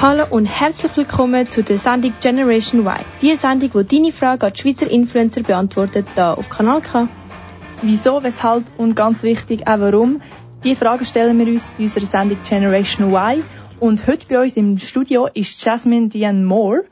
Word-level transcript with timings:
Hallo 0.00 0.24
und 0.30 0.46
herzlich 0.46 0.96
willkommen 0.96 1.48
zu 1.48 1.62
der 1.62 1.78
Sendung 1.78 2.14
Generation 2.20 2.80
Y. 2.80 3.04
Die 3.22 3.36
Sendung, 3.36 3.70
wo 3.74 3.82
deine 3.82 4.10
Frage 4.10 4.46
an 4.46 4.52
die 4.54 4.60
Schweizer 4.60 4.90
Influencer 4.90 5.42
beantwortet, 5.42 6.06
da 6.16 6.34
auf 6.34 6.50
Kanal 6.50 6.80
K. 6.80 7.08
Wieso, 7.82 8.24
weshalb 8.24 8.64
und 8.76 8.96
ganz 8.96 9.22
wichtig 9.22 9.68
auch 9.68 9.78
warum. 9.78 10.20
Die 10.64 10.74
Fragen 10.74 11.04
stellen 11.04 11.38
wir 11.38 11.46
uns 11.46 11.70
bei 11.70 11.84
unserer 11.84 12.06
Sendung 12.06 12.38
Generation 12.42 13.12
Y. 13.14 13.44
Und 13.80 14.06
heute 14.06 14.26
bei 14.28 14.40
uns 14.40 14.56
im 14.56 14.78
Studio 14.78 15.28
ist 15.32 15.64
Jasmine 15.64 16.08
Diane 16.08 16.44
Moore. 16.44 16.84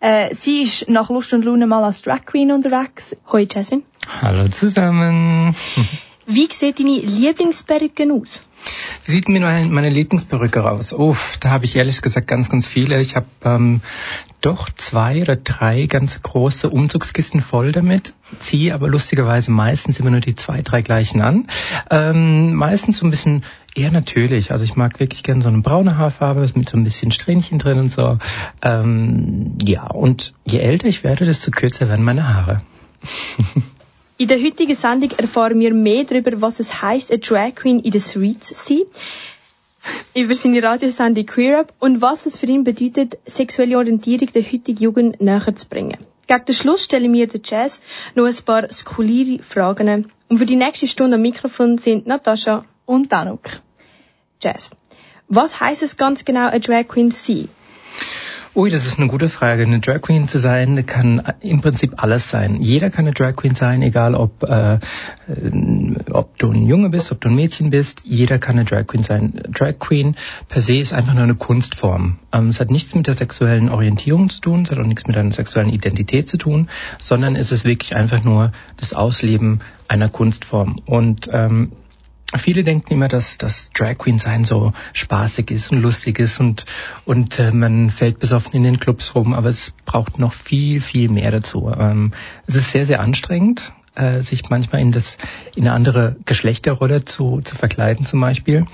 Äh, 0.00 0.34
sie 0.34 0.62
ist 0.62 0.88
nach 0.88 1.08
Lust 1.08 1.32
und 1.32 1.44
Laune 1.44 1.66
mal 1.66 1.82
als 1.82 2.02
Drag 2.02 2.24
Queen 2.26 2.52
unterwegs. 2.52 3.16
Hoi 3.32 3.46
Jasmine. 3.50 3.82
Hallo 4.20 4.48
zusammen. 4.48 5.56
Wie 6.26 6.48
sieht 6.50 6.80
deine 6.80 6.98
Lieblingsperücke 6.98 8.12
aus? 8.12 8.42
Wie 9.04 9.12
sieht 9.12 9.28
mir 9.28 9.40
meine, 9.40 9.90
Lieblingsperücke 9.90 10.68
aus? 10.68 10.92
Uff, 10.92 11.36
da 11.38 11.50
habe 11.50 11.64
ich 11.64 11.76
ehrlich 11.76 12.02
gesagt 12.02 12.26
ganz, 12.26 12.50
ganz 12.50 12.66
viele. 12.66 13.00
Ich 13.00 13.14
habe 13.14 13.26
ähm, 13.44 13.80
doch 14.46 14.70
zwei 14.70 15.22
oder 15.22 15.34
drei 15.34 15.86
ganz 15.86 16.22
große 16.22 16.70
Umzugskisten 16.70 17.40
voll 17.40 17.72
damit, 17.72 18.12
ziehe 18.38 18.74
aber 18.74 18.86
lustigerweise 18.86 19.50
meistens 19.50 19.98
immer 19.98 20.10
nur 20.10 20.20
die 20.20 20.36
zwei, 20.36 20.62
drei 20.62 20.82
gleichen 20.82 21.20
an. 21.20 21.48
Ähm, 21.90 22.54
meistens 22.54 22.98
so 22.98 23.06
ein 23.06 23.10
bisschen 23.10 23.42
eher 23.74 23.90
natürlich. 23.90 24.52
Also 24.52 24.64
ich 24.64 24.76
mag 24.76 25.00
wirklich 25.00 25.24
gerne 25.24 25.42
so 25.42 25.48
eine 25.48 25.62
braune 25.62 25.98
Haarfarbe 25.98 26.48
mit 26.54 26.68
so 26.68 26.76
ein 26.76 26.84
bisschen 26.84 27.10
Strähnchen 27.10 27.58
drin 27.58 27.80
und 27.80 27.90
so. 27.90 28.18
Ähm, 28.62 29.58
ja, 29.64 29.88
und 29.88 30.32
je 30.44 30.60
älter 30.60 30.86
ich 30.86 31.02
werde, 31.02 31.24
desto 31.24 31.50
kürzer 31.50 31.88
werden 31.88 32.04
meine 32.04 32.32
Haare. 32.32 32.62
In 34.18 34.28
der 34.28 34.38
heutigen 34.38 34.76
Sendung 34.76 35.10
erfahren 35.18 35.58
wir 35.58 35.74
mehr 35.74 36.04
darüber, 36.04 36.40
was 36.40 36.60
es 36.60 36.80
heisst, 36.80 37.10
eine 37.10 37.18
Drag 37.18 37.54
Queen 37.56 37.80
in 37.80 37.90
den 37.90 38.00
Streets 38.00 38.48
zu 38.48 38.54
sein, 38.54 38.82
über 40.14 40.34
seine 40.34 40.62
Radiosendung 40.62 41.26
Queer 41.26 41.60
Up 41.60 41.72
und 41.78 42.00
was 42.02 42.26
es 42.26 42.36
für 42.36 42.46
ihn 42.46 42.64
bedeutet, 42.64 43.18
sexuelle 43.26 43.76
Orientierung 43.78 44.28
der 44.32 44.42
heutigen 44.42 44.82
Jugend 44.82 45.20
näher 45.20 45.54
zu 45.54 45.68
bringen. 45.68 45.98
Gegen 46.26 46.44
den 46.44 46.54
Schluss 46.54 46.84
stellen 46.84 47.12
wir 47.12 47.28
der 47.28 47.40
Jazz 47.44 47.80
noch 48.14 48.26
ein 48.26 48.34
paar 48.44 48.70
skurrile 48.72 49.42
Fragen. 49.42 50.10
Und 50.28 50.38
für 50.38 50.46
die 50.46 50.56
nächste 50.56 50.88
Stunde 50.88 51.16
am 51.16 51.22
Mikrofon 51.22 51.78
sind 51.78 52.06
Natascha 52.06 52.64
Und 52.84 53.12
Danuk. 53.12 53.42
Jazz. 54.42 54.70
Was 55.28 55.60
heisst 55.60 55.82
es 55.82 55.96
ganz 55.96 56.24
genau, 56.24 56.48
eine 56.48 56.60
Drag 56.60 56.88
Queen 56.88 57.12
zu 57.12 57.24
sein? 57.24 57.48
Ui, 58.56 58.70
das 58.70 58.86
ist 58.86 58.98
eine 58.98 59.08
gute 59.08 59.28
Frage. 59.28 59.64
Eine 59.64 59.80
Drag 59.80 60.00
Queen 60.00 60.28
zu 60.28 60.38
sein 60.38 60.86
kann 60.86 61.34
im 61.40 61.60
Prinzip 61.60 62.02
alles 62.02 62.30
sein. 62.30 62.56
Jeder 62.56 62.88
kann 62.88 63.04
eine 63.04 63.12
Drag 63.12 63.36
Queen 63.36 63.54
sein, 63.54 63.82
egal 63.82 64.14
ob, 64.14 64.42
äh, 64.44 64.78
ob 66.16 66.38
du 66.38 66.50
ein 66.50 66.66
Junge 66.66 66.90
bist, 66.90 67.12
ob 67.12 67.20
du 67.20 67.28
ein 67.28 67.34
Mädchen 67.34 67.70
bist. 67.70 68.02
Jeder 68.04 68.38
kann 68.38 68.56
eine 68.56 68.64
Drag 68.64 68.86
Queen 68.86 69.02
sein. 69.02 69.42
Drag 69.50 69.78
Queen 69.78 70.16
per 70.48 70.60
se 70.60 70.78
ist 70.78 70.92
einfach 70.92 71.14
nur 71.14 71.22
eine 71.22 71.34
Kunstform. 71.34 72.18
Ähm, 72.32 72.48
es 72.48 72.60
hat 72.60 72.70
nichts 72.70 72.94
mit 72.94 73.06
der 73.06 73.14
sexuellen 73.14 73.68
Orientierung 73.68 74.28
zu 74.28 74.40
tun, 74.40 74.62
es 74.62 74.70
hat 74.70 74.78
auch 74.78 74.86
nichts 74.86 75.06
mit 75.06 75.16
deiner 75.16 75.32
sexuellen 75.32 75.70
Identität 75.70 76.28
zu 76.28 76.38
tun, 76.38 76.68
sondern 76.98 77.36
es 77.36 77.52
ist 77.52 77.64
wirklich 77.64 77.96
einfach 77.96 78.24
nur 78.24 78.52
das 78.76 78.94
Ausleben 78.94 79.60
einer 79.88 80.08
Kunstform. 80.08 80.80
Und 80.86 81.28
ähm, 81.32 81.72
Viele 82.36 82.64
denken 82.64 82.92
immer, 82.92 83.06
dass 83.06 83.38
das 83.38 83.70
Drag 83.72 83.98
Queen 83.98 84.18
sein 84.18 84.42
so 84.42 84.72
spaßig 84.92 85.52
ist 85.52 85.70
und 85.70 85.80
lustig 85.80 86.18
ist 86.18 86.40
und 86.40 86.66
und 87.04 87.38
äh, 87.38 87.52
man 87.52 87.88
fällt 87.88 88.18
besoffen 88.18 88.54
in 88.54 88.64
den 88.64 88.80
Clubs 88.80 89.14
rum, 89.14 89.32
aber 89.32 89.48
es 89.48 89.72
braucht 89.84 90.18
noch 90.18 90.32
viel 90.32 90.80
viel 90.80 91.08
mehr 91.08 91.30
dazu. 91.30 91.70
Ähm, 91.70 92.12
es 92.46 92.56
ist 92.56 92.72
sehr 92.72 92.84
sehr 92.84 93.00
anstrengend, 93.00 93.72
äh, 93.96 94.22
sich 94.22 94.48
manchmal 94.50 94.80
in 94.80 94.92
das 94.92 95.18
in 95.54 95.64
eine 95.64 95.72
andere 95.72 96.16
Geschlechterrolle 96.24 97.04
zu 97.04 97.40
zu 97.42 97.56
verkleiden 97.56 98.06
zum 98.06 98.20
Beispiel. 98.20 98.66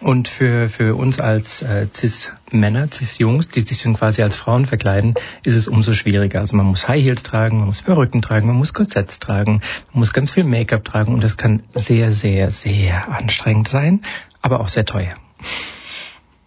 Und 0.00 0.28
für, 0.28 0.68
für 0.68 0.94
uns 0.94 1.20
als 1.20 1.62
äh, 1.62 1.86
Cis-Männer, 1.92 2.88
Cis-Jungs, 2.92 3.48
die 3.48 3.62
sich 3.62 3.82
dann 3.82 3.94
quasi 3.94 4.22
als 4.22 4.36
Frauen 4.36 4.66
verkleiden, 4.66 5.14
ist 5.42 5.54
es 5.54 5.68
umso 5.68 5.94
schwieriger. 5.94 6.40
Also 6.40 6.54
man 6.54 6.66
muss 6.66 6.86
High 6.86 7.02
Heels 7.02 7.22
tragen, 7.22 7.58
man 7.58 7.68
muss 7.68 7.80
Perücken 7.80 8.20
tragen, 8.20 8.46
man 8.46 8.56
muss 8.56 8.74
Korsetts 8.74 9.20
tragen, 9.20 9.62
man 9.92 10.00
muss 10.00 10.12
ganz 10.12 10.32
viel 10.32 10.44
Make-up 10.44 10.84
tragen 10.84 11.14
und 11.14 11.24
das 11.24 11.38
kann 11.38 11.62
sehr, 11.74 12.12
sehr, 12.12 12.50
sehr 12.50 13.08
anstrengend 13.08 13.68
sein, 13.68 14.02
aber 14.42 14.60
auch 14.60 14.68
sehr 14.68 14.84
teuer. 14.84 15.14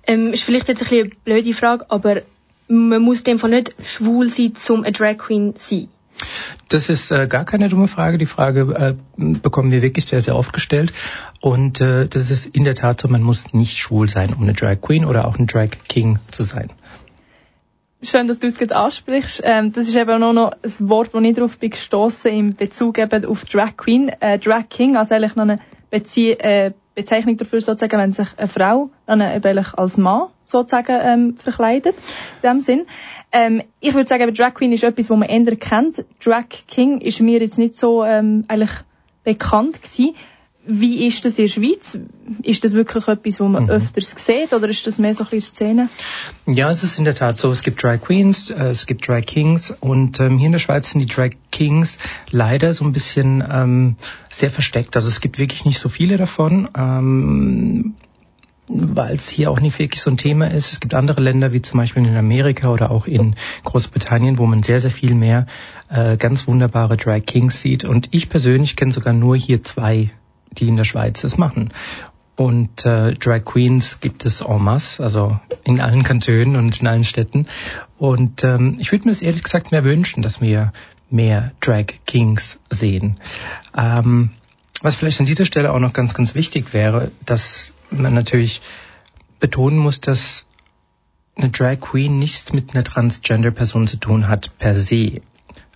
Ähm, 0.06 0.32
ist 0.32 0.44
vielleicht 0.44 0.68
jetzt 0.68 0.84
ein 0.84 0.90
bisschen 0.90 1.06
eine 1.06 1.16
blöde 1.24 1.54
Frage, 1.54 1.86
aber 1.90 2.22
man 2.68 3.02
muss 3.02 3.20
in 3.20 3.26
dem 3.26 3.40
Fall 3.40 3.50
nicht 3.50 3.74
schwul 3.82 4.30
sein, 4.30 4.54
um 4.70 4.84
eine 4.84 4.92
Drag 4.92 5.18
Queen 5.18 5.56
sein. 5.58 5.88
Das 6.70 6.90
ist 6.90 7.12
äh, 7.12 7.28
gar 7.28 7.46
keine 7.46 7.70
dumme 7.70 7.88
Frage. 7.88 8.18
Die 8.18 8.26
Frage 8.26 8.62
äh, 8.76 8.96
bekommen 9.18 9.72
wir 9.72 9.82
wirklich 9.82 10.06
sehr, 10.06 10.22
sehr 10.22 10.36
oft 10.36 10.54
gestellt. 10.54 10.94
Und 11.42 11.82
äh, 11.82 12.08
das 12.08 12.30
ist 12.30 12.46
in 12.46 12.64
der 12.64 12.76
Tat 12.76 13.02
so, 13.02 13.08
man 13.08 13.24
muss 13.24 13.54
nicht 13.54 13.78
schwul 13.78 14.08
sein, 14.08 14.34
um 14.34 14.44
eine 14.44 14.54
Drag 14.54 14.82
Queen 14.82 15.06
oder 15.06 15.28
auch 15.28 15.38
ein 15.38 15.48
Drag 15.48 15.70
King 15.88 16.20
zu 16.32 16.44
sein. 16.44 16.72
Schön, 18.02 18.30
dass 18.30 18.40
du 18.40 18.48
es 18.48 18.58
gerade 18.58 18.76
ansprichst. 18.78 19.42
Ähm, 19.44 19.74
das 19.74 19.88
ist 19.88 19.96
eben 19.96 20.24
auch 20.24 20.34
noch 20.34 20.52
ein 20.52 20.90
Wort, 20.90 21.14
wo 21.14 21.20
ich 21.20 21.36
darauf 21.36 21.58
bin 21.58 21.72
gestossen 21.72 22.32
in 22.32 22.56
Bezug 22.56 22.98
eben 22.98 23.26
auf 23.26 23.44
Drag 23.44 23.76
Queen. 23.76 24.10
Äh, 24.22 24.40
Drag 24.40 24.70
King, 24.70 24.96
also 24.96 25.16
eigentlich 25.16 25.36
noch 25.36 25.44
eine 25.44 25.60
Bezie 25.90 26.32
äh, 26.34 26.72
Bezeichnung 26.96 27.38
dafür 27.38 27.62
sozusagen, 27.62 27.98
wenn 27.98 28.12
sich 28.12 28.28
eine 28.38 28.48
Frau 28.48 28.90
dann 29.06 29.22
eben 29.22 29.66
als 29.74 29.98
Mann 29.98 30.28
sozusagen 30.44 31.00
ähm, 31.02 31.38
verkleidet, 31.38 31.96
in 32.42 32.50
dem 32.50 32.60
Sinn. 32.60 32.88
Ähm, 33.32 33.64
ich 33.80 33.94
würde 33.94 34.08
sagen, 34.08 34.34
Drag 34.34 34.54
Queen 34.54 34.74
ist 34.74 34.84
etwas, 34.84 35.10
was 35.10 35.18
man 35.18 35.30
eher 35.30 35.56
kennt. 35.56 36.04
Drag 36.24 36.46
King 36.68 37.00
ist 37.00 37.22
mir 37.22 37.40
jetzt 37.40 37.58
nicht 37.58 37.76
so 37.76 38.04
ähm, 38.04 38.44
eigentlich 38.48 38.72
bekannt 39.24 39.82
gewesen. 39.82 40.16
Wie 40.66 41.08
ist 41.08 41.24
das 41.26 41.40
in 41.40 41.46
der 41.46 41.52
Schweiz? 41.52 41.98
Ist 42.44 42.64
das 42.64 42.74
wirklich 42.74 43.08
etwas, 43.08 43.40
was 43.40 43.50
man 43.50 43.64
Mhm. 43.64 43.70
öfters 43.70 44.14
sieht 44.18 44.54
oder 44.54 44.68
ist 44.68 44.86
das 44.86 45.00
mehr 45.00 45.16
so 45.16 45.24
ein 45.24 45.30
bisschen 45.30 45.56
Szene? 45.56 45.90
Ja, 46.46 46.70
es 46.70 46.84
ist 46.84 47.00
in 47.00 47.06
der 47.06 47.16
Tat 47.16 47.38
so. 47.38 47.52
Es 47.52 47.64
gibt 47.64 47.82
Drag 47.82 48.00
Queens, 48.02 48.50
äh, 48.50 48.66
es 48.70 48.86
gibt 48.86 49.08
Drag 49.08 49.22
Kings 49.26 49.74
und 49.80 50.20
ähm, 50.20 50.38
hier 50.38 50.48
in 50.48 50.52
der 50.52 50.60
Schweiz 50.60 50.92
sind 50.92 51.00
die 51.00 51.08
Drag 51.08 51.32
Kings 51.52 51.98
leider 52.30 52.74
so 52.74 52.84
ein 52.86 52.92
bisschen 52.92 53.44
ähm, 53.50 53.96
sehr 54.30 54.50
versteckt. 54.50 54.96
Also 54.96 55.08
es 55.08 55.22
gibt 55.22 55.40
wirklich 55.40 55.66
nicht 55.66 55.80
so 55.80 55.90
viele 55.90 56.18
davon. 56.18 56.70
Ähm, 56.78 57.96
weil 58.72 59.16
es 59.16 59.30
hier 59.30 59.50
auch 59.50 59.60
nicht 59.60 59.80
wirklich 59.80 60.00
so 60.00 60.12
ein 60.12 60.18
Thema 60.18 60.46
ist. 60.52 60.72
Es 60.72 60.80
gibt 60.80 60.94
andere 60.94 61.22
Länder, 61.22 61.54
wie 61.54 61.62
zum 61.64 61.80
Beispiel 61.80 62.06
in 62.06 62.16
Amerika 62.16 62.70
oder 62.70 62.92
auch 62.92 63.08
in 63.08 63.36
Großbritannien, 63.64 64.38
wo 64.38 64.46
man 64.46 64.62
sehr, 64.62 64.80
sehr 64.80 64.92
viel 64.92 65.16
mehr 65.16 65.48
äh, 65.90 66.18
ganz 66.18 66.48
wunderbare 66.48 66.96
Drag 66.96 67.22
Kings 67.26 67.62
sieht. 67.62 67.84
Und 67.84 68.10
ich 68.12 68.30
persönlich 68.30 68.76
kenne 68.76 68.92
sogar 68.92 69.14
nur 69.14 69.36
hier 69.36 69.64
zwei, 69.64 70.12
die 70.52 70.68
in 70.68 70.78
der 70.78 70.86
Schweiz 70.86 71.22
das 71.22 71.38
machen. 71.38 71.74
Und 72.36 72.86
äh, 72.86 73.16
Drag 73.16 73.44
Queens 73.44 74.00
gibt 74.00 74.26
es 74.26 74.40
en 74.42 74.64
masse, 74.64 75.04
also 75.04 75.38
in 75.66 75.82
allen 75.82 76.04
Kantonen 76.04 76.56
und 76.56 76.80
in 76.80 76.88
allen 76.88 77.04
Städten. 77.04 77.48
Und 77.98 78.46
ähm, 78.46 78.78
ich 78.80 78.94
würde 78.94 79.06
mir 79.06 79.12
das 79.12 79.22
ehrlich 79.22 79.44
gesagt 79.44 79.72
mehr 79.72 79.84
wünschen, 79.84 80.22
dass 80.22 80.40
wir 80.40 80.72
mehr 81.10 81.52
Drag 81.60 81.88
Kings 82.06 82.58
sehen. 82.70 83.20
Ähm, 83.78 84.32
was 84.82 84.96
vielleicht 84.96 85.20
an 85.20 85.26
dieser 85.26 85.46
Stelle 85.46 85.74
auch 85.74 85.80
noch 85.80 85.92
ganz, 85.92 86.14
ganz 86.14 86.34
wichtig 86.34 86.74
wäre, 86.74 87.12
dass 87.26 87.74
man 87.92 88.14
natürlich 88.14 88.62
betonen 89.42 89.78
muss, 89.78 90.00
dass 90.00 90.46
eine 91.36 91.50
Drag 91.50 91.80
Queen 91.80 92.20
nichts 92.20 92.54
mit 92.54 92.74
einer 92.74 92.84
Transgender-Person 92.84 93.88
zu 93.88 93.98
tun 93.98 94.28
hat 94.28 94.58
per 94.58 94.76
se. 94.76 95.22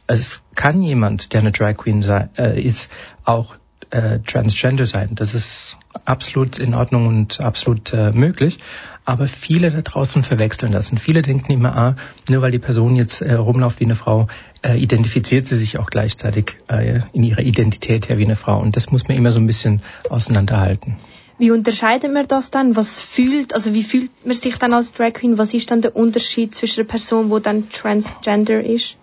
Es 0.08 0.42
kann 0.56 0.82
jemand, 0.82 1.34
der 1.34 1.42
eine 1.42 1.52
Drag 1.52 1.76
Queen 1.76 2.02
sei, 2.02 2.30
äh, 2.38 2.62
ist, 2.62 2.90
auch 3.24 3.56
äh, 3.94 4.20
Transgender 4.20 4.86
sein. 4.86 5.12
Das 5.14 5.36
ist 5.36 5.78
absolut 6.04 6.58
in 6.58 6.74
Ordnung 6.74 7.08
und 7.08 7.40
absolut 7.40 7.94
äh, 7.94 8.12
möglich. 8.12 8.58
Aber 9.06 9.28
viele 9.28 9.70
da 9.70 9.82
draußen 9.82 10.24
verwechseln 10.24 10.72
das. 10.72 10.92
Und 10.92 10.98
viele 10.98 11.22
denken 11.22 11.52
immer, 11.52 11.76
ah, 11.76 11.96
nur 12.30 12.42
weil 12.42 12.52
die 12.52 12.60
Person 12.60 12.96
jetzt 12.96 13.22
äh, 13.22 13.34
rumläuft 13.34 13.80
wie 13.80 13.86
eine 13.86 13.96
Frau, 13.96 14.28
äh, 14.64 14.78
identifiziert 14.78 15.46
sie 15.46 15.58
sich 15.58 15.78
auch 15.78 15.90
gleichzeitig 15.90 16.56
äh, 16.70 17.02
in 17.12 17.24
ihrer 17.24 17.42
Identität 17.42 18.10
her 18.10 18.18
wie 18.18 18.26
eine 18.26 18.36
Frau. 18.36 18.60
Und 18.60 18.76
das 18.76 18.92
muss 18.92 19.08
man 19.08 19.18
immer 19.18 19.32
so 19.32 19.40
ein 19.40 19.48
bisschen 19.48 19.82
auseinanderhalten. 20.10 20.96
Wie 21.38 21.52
unterscheidet 21.52 22.14
man 22.14 22.28
das 22.28 22.52
dann? 22.52 22.76
Was 22.76 23.00
fühlt, 23.00 23.54
also 23.54 23.74
wie 23.74 23.84
fühlt 23.84 24.12
man 24.26 24.36
sich 24.36 24.58
dann 24.58 24.74
als 24.74 24.92
Drag 24.92 25.14
Queen? 25.14 25.38
Was 25.38 25.54
ist 25.54 25.72
dann 25.72 25.82
der 25.82 25.96
Unterschied 25.96 26.54
zwischen 26.54 26.82
einer 26.82 26.90
Person, 26.90 27.30
die 27.30 27.42
dann 27.42 27.70
transgender 27.70 28.64
ist? 28.64 28.98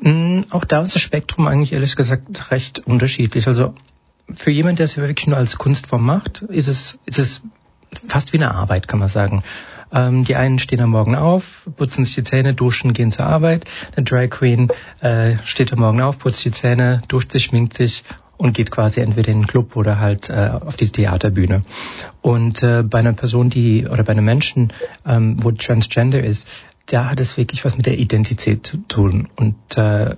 Mm, 0.00 0.42
Auch 0.50 0.64
da 0.64 0.82
ist 0.82 0.94
das 0.94 1.02
Spektrum 1.02 1.46
eigentlich 1.46 1.72
ehrlich 1.72 1.96
gesagt 1.96 2.50
recht 2.50 2.80
unterschiedlich. 2.86 3.46
Also 3.46 3.74
für 4.34 4.50
jemanden, 4.50 4.76
der 4.76 4.84
es 4.84 4.96
wirklich 4.96 5.26
nur 5.26 5.36
als 5.36 5.58
Kunstform 5.58 6.04
macht, 6.04 6.42
ist 6.42 6.68
es, 6.68 6.98
ist 7.04 7.18
es 7.18 7.42
fast 8.06 8.32
wie 8.32 8.38
eine 8.38 8.54
Arbeit, 8.54 8.88
kann 8.88 8.98
man 8.98 9.08
sagen. 9.08 9.42
Ähm, 9.92 10.24
die 10.24 10.36
einen 10.36 10.58
stehen 10.58 10.80
am 10.80 10.90
Morgen 10.90 11.14
auf, 11.14 11.66
putzen 11.76 12.04
sich 12.04 12.14
die 12.14 12.22
Zähne, 12.22 12.54
duschen, 12.54 12.92
gehen 12.92 13.10
zur 13.10 13.26
Arbeit. 13.26 13.64
Eine 13.96 14.04
Drag 14.04 14.28
Queen 14.30 14.68
äh, 15.00 15.36
steht 15.44 15.72
am 15.72 15.80
Morgen 15.80 16.00
auf, 16.00 16.18
putzt 16.18 16.44
die 16.44 16.50
Zähne, 16.50 17.00
duscht 17.08 17.32
sich, 17.32 17.44
schminkt 17.44 17.74
sich 17.74 18.04
und 18.38 18.54
geht 18.54 18.70
quasi 18.70 19.00
entweder 19.00 19.30
in 19.30 19.40
den 19.40 19.46
Club 19.46 19.76
oder 19.76 19.98
halt 20.00 20.30
äh, 20.30 20.50
auf 20.64 20.76
die 20.76 20.88
Theaterbühne. 20.88 21.64
Und 22.22 22.62
äh, 22.62 22.82
bei 22.82 23.00
einer 23.00 23.12
Person, 23.12 23.50
die 23.50 23.86
oder 23.86 24.04
bei 24.04 24.12
einem 24.12 24.24
Menschen, 24.24 24.72
ähm, 25.04 25.36
wo 25.42 25.50
Transgender 25.50 26.22
ist, 26.22 26.48
da 26.86 27.10
hat 27.10 27.20
es 27.20 27.36
wirklich 27.36 27.64
was 27.64 27.76
mit 27.76 27.84
der 27.84 27.98
Identität 27.98 28.66
zu 28.66 28.78
tun 28.78 29.28
und 29.36 29.76
äh, 29.76 30.16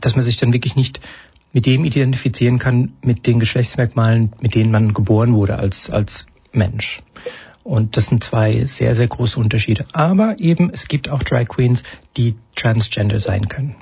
dass 0.00 0.14
man 0.14 0.24
sich 0.24 0.36
dann 0.36 0.52
wirklich 0.52 0.76
nicht 0.76 1.00
mit 1.52 1.66
dem 1.66 1.84
identifizieren 1.84 2.58
kann, 2.58 2.92
mit 3.02 3.26
den 3.26 3.40
Geschlechtsmerkmalen, 3.40 4.32
mit 4.40 4.54
denen 4.54 4.70
man 4.70 4.94
geboren 4.94 5.34
wurde 5.34 5.58
als, 5.58 5.90
als 5.90 6.26
Mensch. 6.52 7.02
Und 7.64 7.96
das 7.96 8.06
sind 8.06 8.24
zwei 8.24 8.64
sehr, 8.64 8.94
sehr 8.96 9.06
große 9.06 9.38
Unterschiede. 9.38 9.84
Aber 9.92 10.36
eben, 10.38 10.70
es 10.72 10.88
gibt 10.88 11.10
auch 11.10 11.22
Drag 11.22 11.46
Queens, 11.46 11.82
die 12.16 12.34
transgender 12.56 13.20
sein 13.20 13.48
können. 13.48 13.76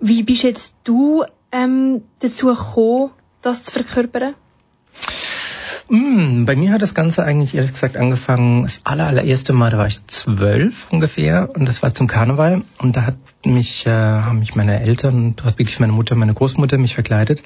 Wie 0.00 0.22
bist 0.22 0.42
jetzt 0.42 0.74
du 0.84 1.24
ähm, 1.52 2.02
dazu 2.20 2.46
gekommen, 2.46 3.10
das 3.42 3.62
zu 3.64 3.72
verkörpern? 3.72 4.34
Mm, 5.88 6.44
bei 6.44 6.54
mir 6.54 6.72
hat 6.72 6.82
das 6.82 6.94
Ganze 6.94 7.24
eigentlich 7.24 7.54
ehrlich 7.54 7.72
gesagt 7.72 7.96
angefangen, 7.96 8.64
das 8.64 8.82
aller, 8.84 9.06
allererste 9.06 9.54
Mal, 9.54 9.70
da 9.70 9.78
war 9.78 9.86
ich 9.86 10.06
zwölf 10.06 10.86
ungefähr 10.90 11.50
und 11.54 11.66
das 11.66 11.82
war 11.82 11.94
zum 11.94 12.06
Karneval 12.06 12.62
und 12.78 12.96
da 12.96 13.06
hat 13.06 13.16
mich, 13.44 13.86
äh, 13.86 13.90
haben 13.90 14.40
mich 14.40 14.54
meine 14.54 14.80
Eltern, 14.80 15.34
respektive 15.42 15.80
meine 15.80 15.94
Mutter, 15.94 16.14
meine 16.14 16.34
Großmutter 16.34 16.76
mich 16.76 16.94
verkleidet 16.94 17.42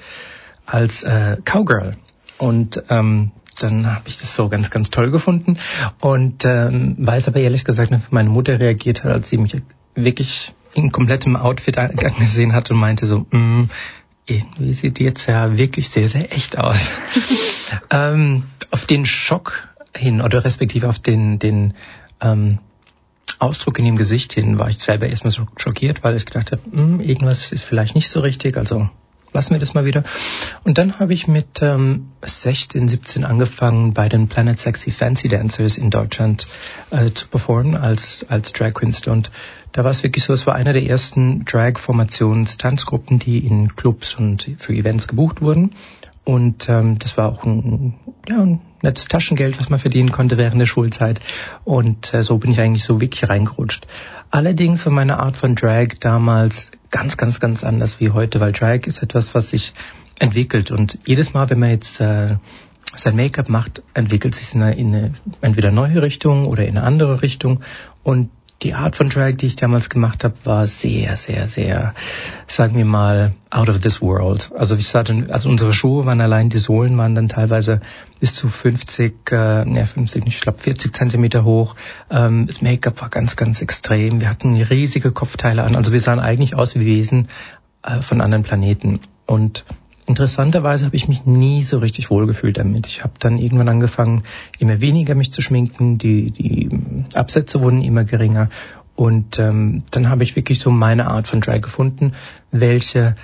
als 0.65 1.03
äh, 1.03 1.37
Cowgirl. 1.45 1.95
Und 2.37 2.83
ähm, 2.89 3.31
dann 3.59 3.85
habe 3.87 4.09
ich 4.09 4.17
das 4.17 4.35
so 4.35 4.49
ganz, 4.49 4.69
ganz 4.69 4.89
toll 4.89 5.11
gefunden 5.11 5.57
und 6.01 6.43
ähm, 6.43 6.95
weiß 6.97 7.27
aber 7.27 7.39
ehrlich 7.39 7.63
gesagt, 7.63 7.91
wie 7.91 7.99
meine 8.09 8.29
Mutter 8.29 8.59
reagiert 8.59 9.03
hat, 9.03 9.11
als 9.11 9.29
sie 9.29 9.37
mich 9.37 9.55
wirklich 9.95 10.53
in 10.73 10.91
komplettem 10.91 11.35
Outfit 11.35 11.77
angesehen 11.77 12.53
hat 12.53 12.71
und 12.71 12.77
meinte 12.77 13.05
so, 13.05 13.25
mm, 13.31 13.69
irgendwie 14.25 14.73
sieht 14.73 14.99
die 14.99 15.03
jetzt 15.03 15.27
ja 15.27 15.57
wirklich 15.57 15.89
sehr, 15.89 16.07
sehr 16.07 16.33
echt 16.33 16.57
aus. 16.57 16.87
ähm, 17.89 18.43
auf 18.71 18.85
den 18.85 19.05
Schock 19.05 19.69
hin 19.95 20.21
oder 20.21 20.43
respektive 20.43 20.89
auf 20.89 20.99
den, 20.99 21.39
den 21.39 21.73
ähm, 22.21 22.59
Ausdruck 23.39 23.79
in 23.79 23.85
dem 23.85 23.97
Gesicht 23.97 24.33
hin 24.33 24.59
war 24.59 24.69
ich 24.69 24.79
selber 24.79 25.07
erstmal 25.07 25.31
so 25.31 25.45
schockiert, 25.57 26.03
weil 26.03 26.15
ich 26.15 26.25
gedacht 26.25 26.51
habe, 26.51 26.61
hm, 26.71 27.01
irgendwas 27.01 27.51
ist 27.51 27.65
vielleicht 27.65 27.95
nicht 27.95 28.09
so 28.09 28.21
richtig, 28.21 28.57
also 28.57 28.89
lassen 29.33 29.53
wir 29.53 29.59
das 29.59 29.73
mal 29.73 29.85
wieder. 29.85 30.03
Und 30.63 30.77
dann 30.77 30.99
habe 30.99 31.13
ich 31.13 31.27
mit 31.27 31.61
ähm, 31.61 32.09
16, 32.21 32.87
17 32.87 33.25
angefangen, 33.25 33.93
bei 33.93 34.09
den 34.09 34.27
Planet 34.27 34.59
Sexy 34.59 34.91
Fancy 34.91 35.27
Dancers 35.27 35.77
in 35.77 35.89
Deutschland 35.89 36.47
äh, 36.91 37.11
zu 37.11 37.27
performen 37.27 37.75
als, 37.75 38.25
als 38.29 38.53
Drag 38.53 38.73
Queenster. 38.73 39.11
Und 39.11 39.31
da 39.71 39.83
war 39.83 39.91
es 39.91 40.03
wirklich 40.03 40.23
so, 40.23 40.33
es 40.33 40.45
war 40.47 40.55
einer 40.55 40.73
der 40.73 40.85
ersten 40.85 41.45
Drag-Formations-Tanzgruppen, 41.45 43.19
die 43.19 43.39
in 43.39 43.75
Clubs 43.75 44.15
und 44.15 44.49
für 44.57 44.73
Events 44.73 45.07
gebucht 45.07 45.41
wurden. 45.41 45.71
Und 46.25 46.69
ähm, 46.69 46.99
das 46.99 47.17
war 47.17 47.29
auch 47.29 47.43
ein, 47.43 47.95
ja, 48.29 48.39
ein 48.39 48.61
nettes 48.81 49.07
Taschengeld, 49.07 49.59
was 49.59 49.69
man 49.69 49.79
verdienen 49.79 50.11
konnte 50.11 50.37
während 50.37 50.61
der 50.61 50.67
Schulzeit. 50.67 51.19
Und 51.65 52.13
äh, 52.13 52.23
so 52.23 52.37
bin 52.37 52.51
ich 52.51 52.59
eigentlich 52.59 52.83
so 52.83 53.01
wirklich 53.01 53.29
reingerutscht. 53.29 53.87
Allerdings 54.29 54.85
war 54.85 54.93
meine 54.93 55.19
Art 55.19 55.35
von 55.35 55.55
Drag 55.55 55.89
damals 55.99 56.71
ganz, 56.93 57.17
ganz, 57.17 57.39
ganz 57.39 57.63
anders 57.63 57.99
wie 57.99 58.11
heute, 58.11 58.39
weil 58.39 58.51
Drag 58.51 58.85
ist 58.85 59.01
etwas, 59.01 59.33
was 59.33 59.49
sich 59.49 59.73
entwickelt. 60.19 60.69
Und 60.69 60.99
jedes 61.05 61.33
Mal, 61.33 61.49
wenn 61.49 61.59
man 61.59 61.71
jetzt 61.71 61.99
äh, 61.99 62.35
sein 62.95 63.15
Make-up 63.15 63.49
macht, 63.49 63.81
entwickelt 63.95 64.35
sich 64.35 64.53
in 64.53 64.61
in 64.61 64.93
eine 64.95 65.13
entweder 65.41 65.71
neue 65.71 66.03
Richtung 66.03 66.45
oder 66.45 66.65
in 66.67 66.77
eine 66.77 66.85
andere 66.85 67.23
Richtung. 67.23 67.61
Und 68.03 68.29
die 68.61 68.73
Art 68.73 68.95
von 68.95 69.09
Drag, 69.09 69.33
die 69.33 69.47
ich 69.47 69.55
damals 69.55 69.89
gemacht 69.89 70.23
habe, 70.23 70.35
war 70.45 70.67
sehr, 70.67 71.17
sehr, 71.17 71.47
sehr, 71.47 71.93
sagen 72.47 72.77
wir 72.77 72.85
mal, 72.85 73.33
out 73.49 73.67
of 73.67 73.79
this 73.79 74.01
world. 74.01 74.51
Also 74.57 74.75
ich 74.75 74.87
sagte, 74.87 75.27
also 75.29 75.49
unsere 75.49 75.73
Schuhe 75.73 76.05
waren 76.05 76.21
allein, 76.21 76.49
die 76.49 76.59
Sohlen 76.59 76.97
waren 76.97 77.15
dann 77.15 77.27
teilweise 77.27 77.81
bis 78.19 78.35
zu 78.35 78.47
50, 78.47 79.31
äh, 79.31 79.65
ne 79.65 79.85
50 79.85 80.23
nicht, 80.23 80.35
ich 80.35 80.41
glaube 80.41 80.59
40 80.59 80.95
Zentimeter 80.95 81.43
hoch. 81.43 81.75
Ähm, 82.09 82.47
das 82.47 82.61
Make-up 82.61 83.01
war 83.01 83.09
ganz, 83.09 83.35
ganz 83.35 83.61
extrem. 83.61 84.21
Wir 84.21 84.29
hatten 84.29 84.55
riesige 84.55 85.11
Kopfteile 85.11 85.63
an. 85.63 85.75
Also 85.75 85.91
wir 85.91 86.01
sahen 86.01 86.19
eigentlich 86.19 86.55
aus 86.55 86.75
wie 86.75 86.85
Wesen 86.85 87.27
äh, 87.83 88.01
von 88.01 88.21
anderen 88.21 88.43
Planeten. 88.43 88.99
Und 89.25 89.65
Interessanterweise 90.05 90.85
habe 90.85 90.95
ich 90.95 91.07
mich 91.07 91.25
nie 91.25 91.63
so 91.63 91.77
richtig 91.77 92.09
wohlgefühlt 92.09 92.57
damit. 92.57 92.87
Ich 92.87 93.03
habe 93.03 93.13
dann 93.19 93.37
irgendwann 93.37 93.69
angefangen, 93.69 94.23
immer 94.59 94.81
weniger 94.81 95.15
mich 95.15 95.31
zu 95.31 95.41
schminken, 95.41 95.97
die, 95.97 96.31
die 96.31 96.69
Absätze 97.13 97.61
wurden 97.61 97.81
immer 97.81 98.03
geringer 98.03 98.49
und 98.95 99.39
ähm, 99.39 99.83
dann 99.91 100.09
habe 100.09 100.23
ich 100.23 100.35
wirklich 100.35 100.59
so 100.59 100.69
meine 100.69 101.07
Art 101.07 101.27
von 101.27 101.41
Drag 101.41 101.61
gefunden, 101.61 102.11
welche 102.51 103.15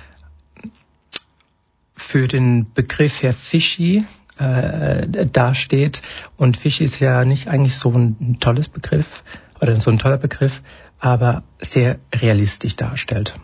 für 1.94 2.26
den 2.26 2.72
Begriff 2.72 3.22
Herr 3.22 3.32
Fishy 3.32 4.04
äh, 4.38 5.26
dasteht. 5.26 6.02
Und 6.36 6.56
Fishy 6.56 6.84
ist 6.84 6.98
ja 6.98 7.24
nicht 7.24 7.48
eigentlich 7.48 7.76
so 7.76 7.90
ein 7.92 8.38
tolles 8.40 8.68
Begriff 8.68 9.22
oder 9.60 9.80
so 9.80 9.90
ein 9.90 9.98
toller 9.98 10.16
Begriff, 10.16 10.62
aber 10.98 11.44
sehr 11.60 11.98
realistisch 12.14 12.74
darstellt. 12.74 13.34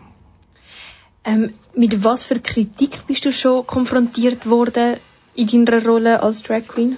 Ähm, 1.27 1.53
mit 1.75 2.05
was 2.05 2.23
für 2.23 2.39
Kritik 2.39 3.05
bist 3.05 3.25
du 3.25 3.33
schon 3.33 3.67
konfrontiert 3.67 4.49
worden 4.49 4.95
in 5.35 5.65
deiner 5.65 5.85
Rolle 5.85 6.23
als 6.23 6.41
Drag 6.41 6.65
Queen? 6.65 6.95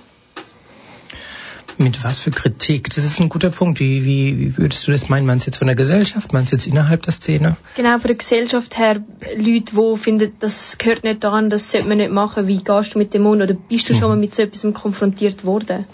Mit 1.79 2.03
was 2.03 2.19
für 2.19 2.29
Kritik? 2.29 2.89
Das 2.89 3.05
ist 3.05 3.19
ein 3.19 3.29
guter 3.29 3.49
Punkt. 3.49 3.79
Wie, 3.79 4.03
wie, 4.03 4.37
wie 4.37 4.57
würdest 4.57 4.85
du 4.85 4.91
das 4.91 5.09
meinen? 5.09 5.25
Meinst 5.25 5.47
du 5.47 5.49
jetzt 5.49 5.57
von 5.57 5.67
der 5.67 5.77
Gesellschaft? 5.77 6.31
Meinst 6.33 6.51
du 6.51 6.57
jetzt 6.57 6.67
innerhalb 6.67 7.01
der 7.03 7.13
Szene? 7.13 7.55
Genau, 7.75 7.97
von 7.97 8.07
der 8.07 8.17
Gesellschaft 8.17 8.77
her, 8.77 9.01
Leute, 9.37 9.75
die 9.75 9.97
finden, 9.97 10.33
das 10.39 10.77
gehört 10.77 11.03
nicht 11.05 11.23
daran, 11.23 11.49
das 11.49 11.71
sollte 11.71 11.87
man 11.87 11.97
nicht 11.97 12.11
machen. 12.11 12.47
Wie 12.47 12.61
gehst 12.61 12.93
du 12.93 12.99
mit 12.99 13.13
dem 13.13 13.25
um? 13.25 13.41
Oder 13.41 13.53
bist 13.53 13.89
du 13.89 13.93
schon 13.93 14.03
mhm. 14.03 14.09
mal 14.09 14.17
mit 14.17 14.35
so 14.35 14.43
etwas 14.43 14.73
konfrontiert 14.73 15.45
worden? 15.45 15.85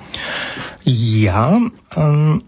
Ja, 0.84 1.62
ähm, 1.96 2.44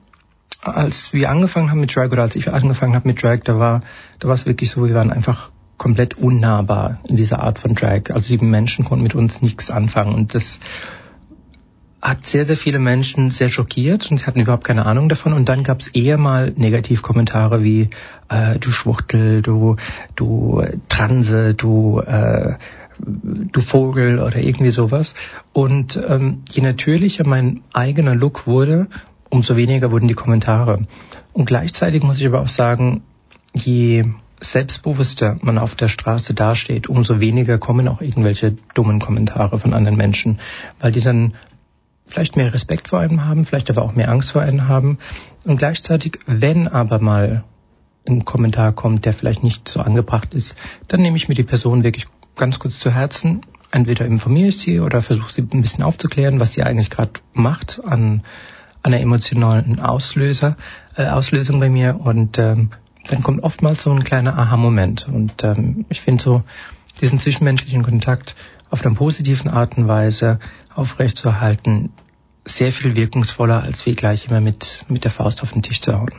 als 0.62 1.13
wir 1.13 1.30
angefangen 1.30 1.69
haben 1.69 1.80
mit 1.80 1.95
Drag 1.95 2.12
oder 2.12 2.24
als 2.24 2.36
ich 2.36 2.51
angefangen 2.51 2.95
habe 2.95 3.07
mit 3.07 3.22
Drag, 3.22 3.42
da 3.44 3.60
war, 3.60 3.81
da 4.19 4.28
war 4.28 4.36
es 4.36 4.48
wirklich 4.48 4.72
so, 4.72 4.83
wir 4.86 4.95
waren 4.95 5.12
einfach 5.12 5.51
komplett 5.77 6.18
unnahbar 6.18 7.00
in 7.07 7.15
dieser 7.15 7.39
Art 7.39 7.59
von 7.59 7.75
Drag. 7.75 8.12
Also 8.12 8.35
die 8.35 8.44
Menschen 8.44 8.85
konnten 8.85 9.03
mit 9.03 9.15
uns 9.15 9.41
nichts 9.41 9.69
anfangen 9.69 10.15
und 10.15 10.33
das 10.33 10.59
hat 12.01 12.25
sehr, 12.25 12.45
sehr 12.45 12.57
viele 12.57 12.79
Menschen 12.79 13.31
sehr 13.31 13.50
schockiert 13.50 14.09
und 14.12 14.18
sie 14.18 14.25
hatten 14.25 14.39
überhaupt 14.39 14.63
keine 14.63 14.85
Ahnung 14.85 15.09
davon. 15.09 15.33
Und 15.33 15.50
dann 15.50 15.63
gab 15.63 15.79
es 15.79 15.88
eher 15.88 16.18
mal 16.18 16.53
Negativkommentare 16.56 17.63
wie 17.63 17.89
äh, 18.29 18.59
du 18.59 18.71
Schwuchtel, 18.71 19.41
du, 19.41 19.77
du 20.15 20.63
Transe, 20.89 21.53
du, 21.56 22.00
äh, 22.00 22.56
du 23.00 23.62
Vogel 23.62 24.19
oder 24.19 24.38
irgendwie 24.38 24.71
sowas. 24.71 25.15
Und 25.53 26.00
ähm, 26.07 26.44
je 26.50 26.62
natürlicher 26.62 27.27
mein 27.27 27.62
eigener 27.73 28.15
Look 28.15 28.45
wurde, 28.45 28.88
umso 29.30 29.56
weniger 29.57 29.91
wurden 29.91 30.07
die 30.07 30.13
Kommentare. 30.13 30.85
Und 31.33 31.45
gleichzeitig 31.45 32.04
muss 32.04 32.19
ich 32.21 32.28
aber 32.28 32.42
auch 32.42 32.47
sagen, 32.47 33.02
je 33.54 34.06
selbstbewusster 34.39 35.37
man 35.41 35.57
auf 35.57 35.75
der 35.75 35.87
Straße 35.87 36.33
dasteht, 36.33 36.87
umso 36.87 37.19
weniger 37.19 37.57
kommen 37.57 37.87
auch 37.87 38.01
irgendwelche 38.01 38.56
dummen 38.73 38.99
Kommentare 38.99 39.57
von 39.57 39.73
anderen 39.73 39.97
Menschen, 39.97 40.39
weil 40.79 40.91
die 40.91 41.01
dann 41.01 41.33
vielleicht 42.06 42.37
mehr 42.37 42.53
Respekt 42.53 42.89
vor 42.89 42.99
einem 42.99 43.25
haben, 43.25 43.45
vielleicht 43.45 43.69
aber 43.69 43.81
auch 43.81 43.94
mehr 43.94 44.09
Angst 44.09 44.31
vor 44.31 44.41
einem 44.41 44.67
haben. 44.67 44.97
Und 45.45 45.57
gleichzeitig, 45.57 46.19
wenn 46.25 46.67
aber 46.67 46.99
mal 46.99 47.44
ein 48.07 48.23
Kommentar 48.23 48.71
kommt, 48.71 49.06
der 49.06 49.13
vielleicht 49.13 49.44
nicht 49.44 49.67
so 49.67 49.81
angebracht 49.81 50.33
ist, 50.33 50.56
dann 50.87 51.01
nehme 51.01 51.17
ich 51.17 51.27
mir 51.27 51.35
die 51.35 51.44
Person 51.44 51.83
wirklich 51.83 52.07
ganz 52.35 52.59
kurz 52.59 52.79
zu 52.79 52.91
Herzen. 52.91 53.41
Entweder 53.71 54.06
informiere 54.06 54.47
ich 54.47 54.59
sie 54.59 54.79
oder 54.79 55.01
versuche 55.01 55.33
sie 55.33 55.41
ein 55.41 55.61
bisschen 55.61 55.83
aufzuklären, 55.83 56.39
was 56.39 56.53
sie 56.53 56.63
eigentlich 56.63 56.89
gerade 56.89 57.19
macht 57.33 57.81
an, 57.83 58.23
einer 58.83 59.01
emotionalen 59.01 59.79
Auslöser, 59.79 60.56
äh, 60.95 61.07
Auslösung 61.07 61.59
bei 61.59 61.69
mir 61.69 61.99
und 61.99 62.39
ähm, 62.39 62.71
dann 63.09 63.23
kommt 63.23 63.44
oftmals 63.44 63.83
so 63.83 63.92
ein 63.92 64.04
kleiner 64.04 64.37
Aha-Moment. 64.37 65.07
Und 65.07 65.44
ähm, 65.44 65.85
ich 65.90 66.02
finde 66.02 66.23
so 66.23 66.44
diesen 67.02 67.19
zwischenmenschlichen 67.19 67.83
Kontakt 67.83 68.35
auf 68.69 68.85
einer 68.85 68.95
positiven 68.95 69.49
Art 69.49 69.78
und 69.78 69.87
Weise 69.87 70.40
aufrechtzuerhalten 70.73 71.92
sehr 72.45 72.71
viel 72.71 72.95
wirkungsvoller, 72.95 73.61
als 73.61 73.85
wie 73.85 73.95
gleich 73.95 74.28
immer 74.28 74.42
mit, 74.42 74.85
mit 74.90 75.04
der 75.04 75.11
Faust 75.11 75.44
auf 75.44 75.52
den 75.52 75.61
Tisch 75.61 75.81
zu 75.81 75.94
hauen. 75.94 76.14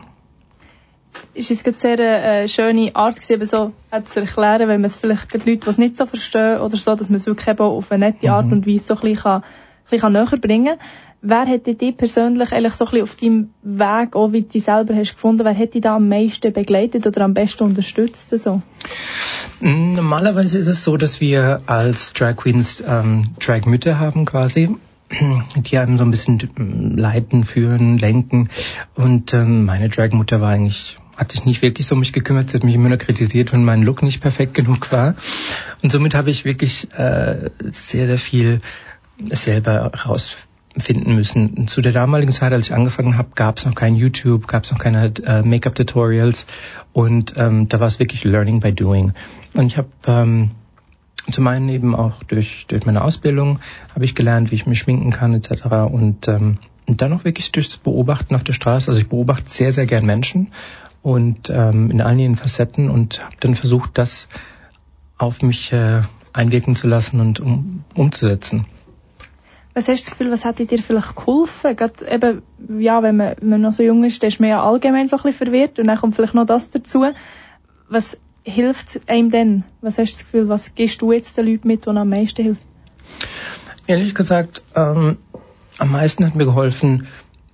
Ist 1.34 1.50
es 1.50 1.64
eine 1.64 1.76
sehr 1.76 1.98
äh, 1.98 2.48
schöne 2.48 2.94
Art 2.94 3.20
gewesen, 3.20 3.46
so 3.46 3.72
zu 4.04 4.20
erklären, 4.20 4.68
wenn 4.68 4.80
man 4.80 4.84
es 4.84 4.96
vielleicht 4.96 5.32
die 5.32 5.38
Leute, 5.38 5.64
die 5.64 5.70
es 5.70 5.78
nicht 5.78 5.96
so 5.96 6.06
verstehen 6.06 6.60
oder 6.60 6.76
so, 6.76 6.94
dass 6.94 7.08
man 7.08 7.16
es 7.16 7.26
wirklich 7.26 7.48
eben 7.48 7.60
auf 7.60 7.90
eine 7.90 8.06
nette 8.06 8.30
Art 8.30 8.46
mhm. 8.46 8.52
und 8.52 8.66
Weise 8.66 8.86
so 8.86 8.94
ein 8.94 9.00
bisschen, 9.00 9.22
kann, 9.22 9.42
bisschen 9.90 10.12
näher 10.12 10.38
bringen. 10.40 10.76
Wer 11.20 11.46
hätte 11.46 11.74
dich 11.74 11.96
persönlich 11.96 12.52
eigentlich 12.52 12.74
so 12.74 12.84
ein 12.84 12.90
bisschen 12.90 13.02
auf 13.02 13.16
deinem 13.16 13.50
Weg, 13.62 14.14
auch 14.14 14.32
wie 14.32 14.42
du 14.42 14.60
selber 14.60 14.94
hast 14.94 15.14
gefunden, 15.14 15.44
wer 15.44 15.52
hätte 15.52 15.72
dich 15.72 15.82
da 15.82 15.96
am 15.96 16.08
meisten 16.08 16.52
begleitet 16.52 17.06
oder 17.06 17.22
am 17.22 17.34
besten 17.34 17.64
unterstützt? 17.64 18.30
So? 18.38 18.62
Normalerweise 19.60 20.58
ist 20.58 20.68
es 20.68 20.84
so, 20.84 20.96
dass 20.96 21.20
wir 21.20 21.62
als 21.66 22.12
Drag 22.12 22.36
Queens 22.36 22.84
ähm, 22.86 23.30
Drag 23.40 23.66
Mütter 23.66 23.98
haben 23.98 24.26
quasi 24.26 24.76
die 25.56 25.78
einem 25.78 25.98
so 25.98 26.04
ein 26.04 26.10
bisschen 26.10 26.96
leiten, 26.96 27.44
führen, 27.44 27.98
lenken. 27.98 28.50
Und 28.94 29.32
ähm, 29.34 29.64
meine 29.64 29.88
Drag-Mutter 29.88 30.40
war 30.40 30.50
eigentlich 30.50 30.98
hat 31.16 31.32
sich 31.32 31.44
nicht 31.44 31.62
wirklich 31.62 31.84
so 31.84 31.96
um 31.96 31.98
mich 31.98 32.12
gekümmert, 32.12 32.50
sie 32.50 32.56
hat 32.56 32.62
mich 32.62 32.76
immer 32.76 32.88
nur 32.88 32.98
kritisiert, 32.98 33.52
wenn 33.52 33.64
mein 33.64 33.82
Look 33.82 34.04
nicht 34.04 34.20
perfekt 34.20 34.54
genug 34.54 34.92
war. 34.92 35.16
Und 35.82 35.90
somit 35.90 36.14
habe 36.14 36.30
ich 36.30 36.44
wirklich 36.44 36.92
äh, 36.92 37.50
sehr, 37.58 38.06
sehr 38.06 38.18
viel 38.18 38.60
selber 39.30 39.90
herausfinden 39.94 41.14
müssen. 41.14 41.68
Zu 41.68 41.80
der 41.80 41.92
damaligen 41.92 42.32
Zeit, 42.32 42.52
als 42.52 42.68
ich 42.68 42.74
angefangen 42.74 43.18
habe, 43.18 43.30
gab 43.34 43.58
es 43.58 43.66
noch 43.66 43.74
kein 43.74 43.94
YouTube, 43.94 44.46
gab 44.46 44.64
es 44.64 44.70
noch 44.70 44.78
keine 44.78 45.12
äh, 45.24 45.42
Make-up-Tutorials 45.42 46.46
und 46.92 47.34
ähm, 47.36 47.68
da 47.68 47.80
war 47.80 47.88
es 47.88 47.98
wirklich 47.98 48.24
Learning 48.24 48.60
by 48.60 48.72
Doing. 48.72 49.12
Und 49.54 49.66
ich 49.66 49.76
habe 49.76 49.88
ähm, 50.06 50.50
zum 51.30 51.46
einen 51.46 51.68
eben 51.68 51.94
auch 51.94 52.22
durch, 52.22 52.66
durch 52.68 52.86
meine 52.86 53.02
Ausbildung 53.02 53.58
habe 53.94 54.04
ich 54.04 54.14
gelernt, 54.14 54.50
wie 54.50 54.54
ich 54.54 54.66
mich 54.66 54.78
schminken 54.78 55.10
kann 55.10 55.34
etc. 55.34 55.64
Und, 55.90 56.28
ähm, 56.28 56.58
und 56.86 57.02
dann 57.02 57.12
auch 57.12 57.24
wirklich 57.24 57.52
durchs 57.52 57.78
Beobachten 57.78 58.34
auf 58.34 58.44
der 58.44 58.54
Straße. 58.54 58.88
Also 58.88 59.00
ich 59.00 59.08
beobachte 59.08 59.48
sehr, 59.50 59.72
sehr 59.72 59.86
gern 59.86 60.06
Menschen 60.06 60.52
und 61.02 61.50
ähm, 61.50 61.90
in 61.90 62.00
allen 62.00 62.18
ihren 62.18 62.36
Facetten 62.36 62.90
und 62.90 63.24
habe 63.24 63.36
dann 63.40 63.54
versucht, 63.54 63.98
das 63.98 64.28
auf 65.16 65.42
mich 65.42 65.72
äh, 65.72 66.02
einwirken 66.32 66.76
zu 66.76 66.86
lassen 66.86 67.20
und 67.20 67.40
um, 67.40 67.84
umzusetzen. 67.94 68.66
Was 69.78 69.86
hast 69.86 70.00
du 70.00 70.10
das 70.10 70.18
Gefühl, 70.18 70.32
was 70.32 70.44
hat 70.44 70.58
dir 70.58 70.82
vielleicht 70.82 71.14
geholfen? 71.14 71.76
Gerade 71.76 72.10
eben, 72.10 72.42
ja, 72.80 73.00
wenn 73.00 73.16
man, 73.16 73.36
wenn 73.38 73.48
man 73.48 73.60
noch 73.60 73.70
so 73.70 73.84
jung 73.84 74.02
ist, 74.02 74.20
dann 74.20 74.28
ist 74.28 74.40
man 74.40 74.50
ja 74.50 74.60
allgemein 74.60 75.06
so 75.06 75.14
ein 75.14 75.22
bisschen 75.22 75.46
verwirrt 75.46 75.78
und 75.78 75.86
dann 75.86 75.96
kommt 75.96 76.16
vielleicht 76.16 76.34
noch 76.34 76.46
das 76.46 76.70
dazu. 76.70 77.04
Was 77.88 78.18
hilft 78.42 79.08
einem 79.08 79.30
denn? 79.30 79.62
Was 79.80 79.96
hast 79.96 80.08
du 80.08 80.14
das 80.14 80.24
Gefühl, 80.24 80.48
was 80.48 80.74
gehst 80.74 81.00
du 81.00 81.12
jetzt 81.12 81.38
den 81.38 81.46
Leuten 81.46 81.68
mit, 81.68 81.86
die 81.86 81.90
am 81.90 82.08
meisten 82.08 82.42
hilft? 82.42 82.60
Ehrlich 83.86 84.16
gesagt, 84.16 84.62
ähm, 84.74 85.18
am 85.78 85.92
meisten 85.92 86.26
hat 86.26 86.34
mir 86.34 86.44
geholfen, 86.44 87.06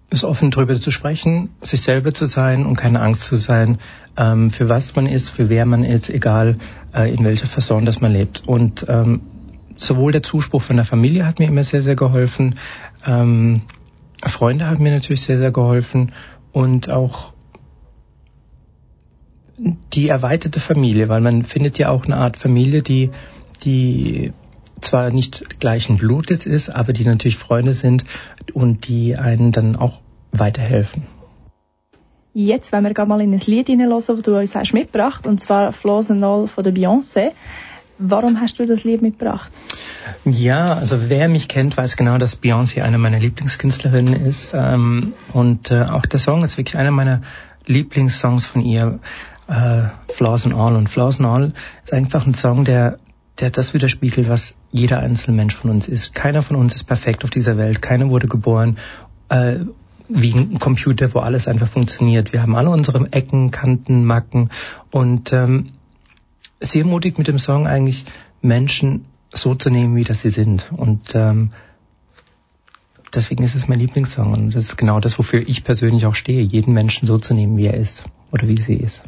es 0.08 0.24
offen 0.24 0.50
darüber 0.50 0.76
zu 0.76 0.90
sprechen, 0.90 1.50
sich 1.60 1.82
selber 1.82 2.14
zu 2.14 2.24
sein 2.24 2.64
und 2.64 2.76
keine 2.76 3.02
Angst 3.02 3.24
zu 3.24 3.36
sein, 3.36 3.80
ähm, 4.16 4.50
für 4.50 4.70
was 4.70 4.96
man 4.96 5.06
ist, 5.06 5.28
für 5.28 5.50
wer 5.50 5.66
man 5.66 5.84
ist, 5.84 6.08
egal 6.08 6.56
äh, 6.94 7.12
in 7.12 7.22
welcher 7.22 7.46
Fasson 7.46 7.84
das 7.84 8.00
man 8.00 8.12
lebt. 8.12 8.44
Und 8.46 8.86
ähm, 8.88 9.20
sowohl 9.76 10.12
der 10.12 10.22
Zuspruch 10.22 10.62
von 10.62 10.76
der 10.76 10.84
Familie 10.84 11.26
hat 11.26 11.38
mir 11.38 11.48
immer 11.48 11.64
sehr, 11.64 11.82
sehr 11.82 11.96
geholfen, 11.96 12.58
ähm, 13.06 13.62
Freunde 14.22 14.66
haben 14.66 14.82
mir 14.82 14.92
natürlich 14.92 15.22
sehr, 15.22 15.38
sehr 15.38 15.52
geholfen 15.52 16.12
und 16.52 16.88
auch 16.90 17.34
die 19.92 20.08
erweiterte 20.08 20.60
Familie, 20.60 21.08
weil 21.08 21.20
man 21.20 21.42
findet 21.42 21.78
ja 21.78 21.90
auch 21.90 22.04
eine 22.04 22.16
Art 22.16 22.36
Familie, 22.36 22.82
die, 22.82 23.10
die 23.64 24.32
zwar 24.80 25.10
nicht 25.10 25.60
gleichen 25.60 25.96
Blutes 25.96 26.46
ist, 26.46 26.70
aber 26.70 26.92
die 26.92 27.04
natürlich 27.04 27.36
Freunde 27.36 27.72
sind 27.72 28.04
und 28.52 28.88
die 28.88 29.16
einen 29.16 29.52
dann 29.52 29.76
auch 29.76 30.00
weiterhelfen. 30.32 31.04
Jetzt 32.36 32.72
wollen 32.72 32.84
wir 32.84 33.06
mal 33.06 33.20
in 33.20 33.32
ein 33.32 33.40
Lied 33.46 33.68
hineinhören, 33.68 34.02
das 34.06 34.22
du 34.22 34.36
uns 34.36 34.56
hast 34.56 34.72
mitgebracht, 34.72 35.26
und 35.28 35.40
zwar 35.40 35.72
Flaws 35.72 36.10
and 36.10 36.24
All 36.24 36.48
von 36.48 36.64
der 36.64 36.74
Beyoncé. 36.74 37.30
Warum 37.98 38.40
hast 38.40 38.58
du 38.58 38.66
das 38.66 38.84
Lied 38.84 39.02
mitgebracht? 39.02 39.52
Ja, 40.24 40.74
also 40.74 41.08
wer 41.08 41.28
mich 41.28 41.48
kennt, 41.48 41.76
weiß 41.76 41.96
genau, 41.96 42.18
dass 42.18 42.42
Beyoncé 42.42 42.82
eine 42.82 42.98
meiner 42.98 43.20
Lieblingskünstlerinnen 43.20 44.26
ist. 44.26 44.52
Ähm, 44.54 45.12
und 45.32 45.70
äh, 45.70 45.82
auch 45.82 46.06
der 46.06 46.20
Song 46.20 46.42
ist 46.42 46.56
wirklich 46.56 46.76
einer 46.76 46.90
meiner 46.90 47.22
Lieblingssongs 47.66 48.46
von 48.46 48.62
ihr, 48.62 48.98
äh, 49.48 49.82
Flaws 50.08 50.44
and 50.44 50.54
All. 50.54 50.74
Und 50.76 50.88
Flaws 50.88 51.20
and 51.20 51.28
All 51.28 51.52
ist 51.84 51.92
einfach 51.92 52.26
ein 52.26 52.34
Song, 52.34 52.64
der 52.64 52.98
der 53.40 53.50
das 53.50 53.74
widerspiegelt, 53.74 54.28
was 54.28 54.54
jeder 54.70 55.00
einzelne 55.00 55.36
Mensch 55.36 55.54
von 55.56 55.70
uns 55.70 55.88
ist. 55.88 56.14
Keiner 56.14 56.42
von 56.42 56.56
uns 56.56 56.74
ist 56.74 56.84
perfekt 56.84 57.24
auf 57.24 57.30
dieser 57.30 57.56
Welt. 57.56 57.82
Keiner 57.82 58.08
wurde 58.08 58.28
geboren 58.28 58.78
äh, 59.28 59.56
wie 60.08 60.32
ein 60.32 60.58
Computer, 60.58 61.12
wo 61.14 61.20
alles 61.20 61.48
einfach 61.48 61.66
funktioniert. 61.66 62.32
Wir 62.32 62.42
haben 62.42 62.54
alle 62.54 62.70
unsere 62.70 63.10
Ecken, 63.12 63.50
Kanten, 63.50 64.04
Macken 64.04 64.50
und 64.90 65.32
ähm, 65.32 65.70
sie 66.70 66.80
ermutigt 66.80 67.18
mit 67.18 67.28
dem 67.28 67.38
Song 67.38 67.66
eigentlich 67.66 68.04
Menschen 68.42 69.06
so 69.32 69.54
zu 69.54 69.70
nehmen, 69.70 69.96
wie 69.96 70.04
das 70.04 70.20
sie 70.22 70.30
sind. 70.30 70.70
Und 70.76 71.14
ähm, 71.14 71.52
deswegen 73.12 73.44
ist 73.44 73.54
es 73.54 73.68
mein 73.68 73.80
Lieblingssong. 73.80 74.32
Und 74.32 74.54
das 74.54 74.66
ist 74.66 74.76
genau 74.76 75.00
das, 75.00 75.18
wofür 75.18 75.46
ich 75.46 75.64
persönlich 75.64 76.06
auch 76.06 76.14
stehe, 76.14 76.42
jeden 76.42 76.74
Menschen 76.74 77.06
so 77.06 77.18
zu 77.18 77.34
nehmen, 77.34 77.56
wie 77.56 77.66
er 77.66 77.74
ist 77.74 78.04
oder 78.32 78.48
wie 78.48 78.60
sie 78.60 78.76
ist. 78.76 79.02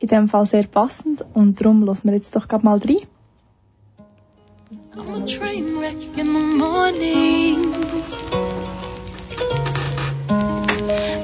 In 0.00 0.08
dem 0.08 0.28
Fall 0.28 0.46
sehr 0.46 0.64
passend 0.64 1.24
und 1.34 1.60
darum 1.60 1.84
lassen 1.84 2.08
wir 2.08 2.14
jetzt 2.14 2.34
doch 2.36 2.48
gerade 2.48 2.64
mal 2.64 2.78
rein. 2.78 2.96
I'm 4.96 5.22
a 5.22 5.26
train 5.26 5.80
wreck 5.80 6.16
in 6.16 6.26
the 6.26 6.56
morning. 6.56 7.74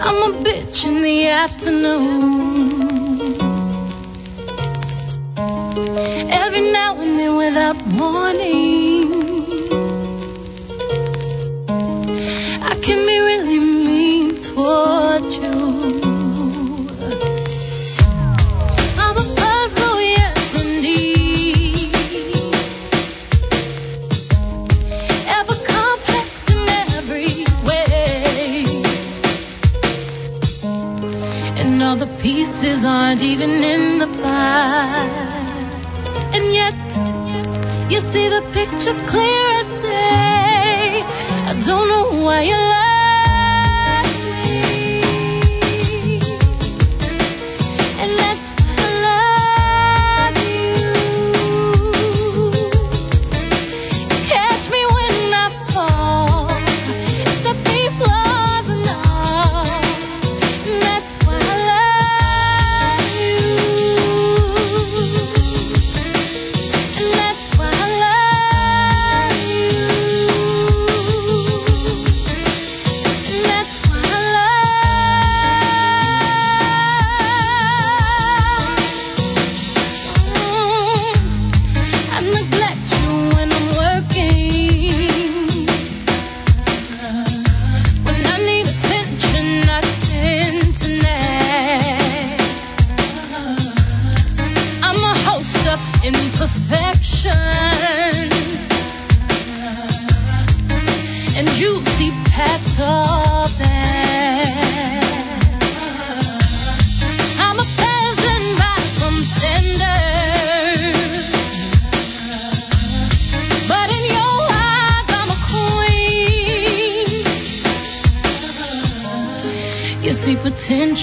I'm 0.01 0.23
a 0.23 0.31
bitch 0.43 0.87
in 0.87 1.03
the 1.03 1.29
afternoon. 1.29 3.40
morning. 8.01 8.60
See 38.13 38.29
the 38.29 38.43
picture 38.53 38.95
clear 39.07 39.47
as 39.61 39.83
day. 39.83 41.03
I 41.51 41.63
don't 41.65 41.89
know 41.89 42.25
why 42.25 42.43
you 42.43 42.57
love 42.57 42.90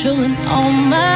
potential 0.08 0.24
in 0.24 0.48
all 0.48 0.72
my 0.72 1.07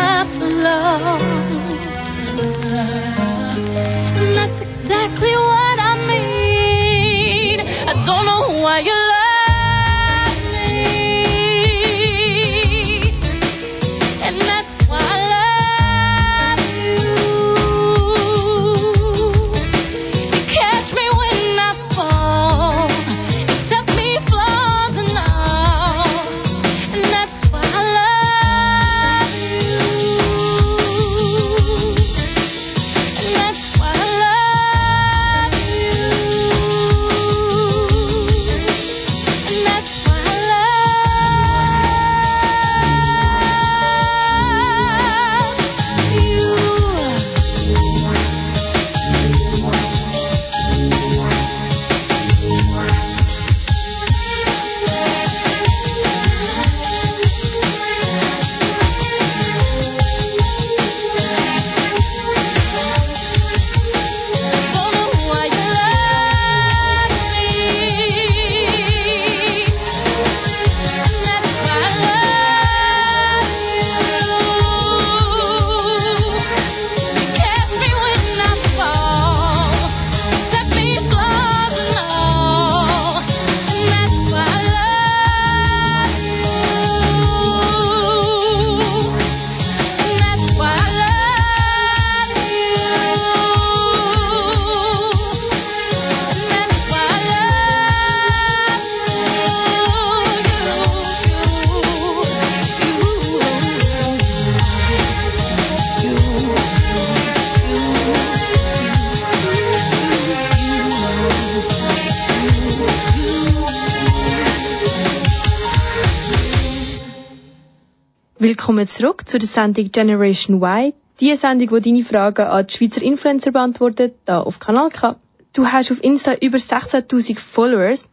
Willkommen 118.71 118.87
zurück 118.87 119.27
zu 119.27 119.37
der 119.37 119.49
Sendung 119.49 119.91
Generation 119.91 120.61
Y. 120.63 120.93
Die 121.19 121.35
Sendung, 121.35 121.71
wo 121.71 121.79
deine 121.79 122.03
Fragen 122.03 122.43
an 122.43 122.65
die 122.65 122.73
Schweizer 122.73 123.01
Influencer 123.01 123.51
beantwortet, 123.51 124.13
da 124.23 124.39
auf 124.39 124.59
Kanal 124.59 124.87
K. 124.87 125.17
Du 125.51 125.67
hast 125.67 125.91
auf 125.91 126.01
Insta 126.01 126.35
über 126.35 126.57
16.000 126.57 127.37
Followers. 127.37 128.05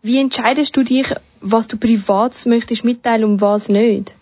Wie 0.00 0.18
entscheidest 0.18 0.74
du 0.74 0.84
dich, 0.84 1.14
was 1.42 1.68
du 1.68 1.76
privat 1.76 2.46
möchtest 2.46 2.82
mitteilen 2.82 3.24
und 3.24 3.42
was 3.42 3.68
nicht? 3.68 4.14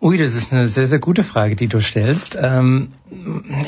Ui, 0.00 0.18
das 0.18 0.34
ist 0.34 0.52
eine 0.52 0.66
sehr, 0.66 0.88
sehr 0.88 0.98
gute 0.98 1.22
Frage, 1.22 1.54
die 1.54 1.68
du 1.68 1.80
stellst. 1.80 2.36
Ähm, 2.36 2.90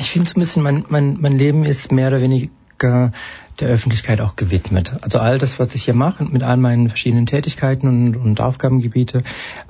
ich 0.01 0.11
finde 0.11 0.29
so 0.29 0.35
ein 0.35 0.41
bisschen, 0.41 0.65
mein, 0.65 0.85
mein, 0.89 1.17
mein 1.21 1.39
Leben 1.39 1.65
ist 1.65 1.93
mehr 1.93 2.09
oder 2.09 2.21
weniger 2.21 3.13
der 3.61 3.69
Öffentlichkeit 3.69 4.21
auch 4.21 4.37
gewidmet. 4.37 4.93
Also 5.01 5.19
all 5.19 5.39
das, 5.39 5.59
was 5.59 5.75
ich 5.75 5.85
hier 5.85 5.95
mache, 5.95 6.25
mit 6.25 6.43
all 6.43 6.57
meinen 6.57 6.89
verschiedenen 6.89 7.27
Tätigkeiten 7.27 7.89
und, 7.89 8.17
und 8.17 8.41
Aufgabengebiete, 8.41 9.23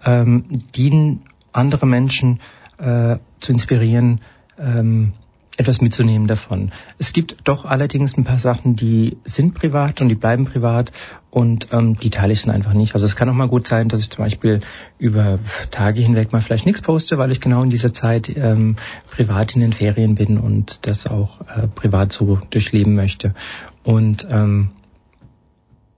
ähm, 0.04 0.44
dienen 0.74 1.22
andere 1.52 1.86
Menschen 1.86 2.40
äh, 2.78 3.16
zu 3.40 3.52
inspirieren, 3.52 4.20
ähm, 4.58 5.12
etwas 5.58 5.80
mitzunehmen 5.80 6.28
davon. 6.28 6.70
Es 6.98 7.12
gibt 7.12 7.36
doch 7.44 7.64
allerdings 7.64 8.16
ein 8.16 8.24
paar 8.24 8.38
Sachen, 8.38 8.76
die 8.76 9.18
sind 9.24 9.54
privat 9.54 10.00
und 10.00 10.08
die 10.08 10.14
bleiben 10.14 10.46
privat 10.46 10.92
und 11.30 11.68
ähm, 11.72 11.96
die 11.96 12.10
teile 12.10 12.32
ich 12.32 12.42
dann 12.42 12.54
einfach 12.54 12.74
nicht. 12.74 12.94
Also 12.94 13.04
es 13.06 13.16
kann 13.16 13.28
auch 13.28 13.34
mal 13.34 13.48
gut 13.48 13.66
sein, 13.66 13.88
dass 13.88 14.00
ich 14.00 14.08
zum 14.08 14.24
Beispiel 14.24 14.60
über 14.98 15.40
Tage 15.72 16.00
hinweg 16.00 16.32
mal 16.32 16.40
vielleicht 16.40 16.64
nichts 16.64 16.80
poste, 16.80 17.18
weil 17.18 17.32
ich 17.32 17.40
genau 17.40 17.64
in 17.64 17.70
dieser 17.70 17.92
Zeit 17.92 18.28
ähm, 18.34 18.76
privat 19.10 19.56
in 19.56 19.60
den 19.60 19.72
Ferien 19.72 20.14
bin 20.14 20.38
und 20.38 20.86
das 20.86 21.08
auch 21.08 21.40
äh, 21.40 21.66
privat 21.66 22.12
so 22.12 22.38
durchleben 22.50 22.94
möchte. 22.94 23.34
Und 23.82 24.26
ähm, 24.30 24.70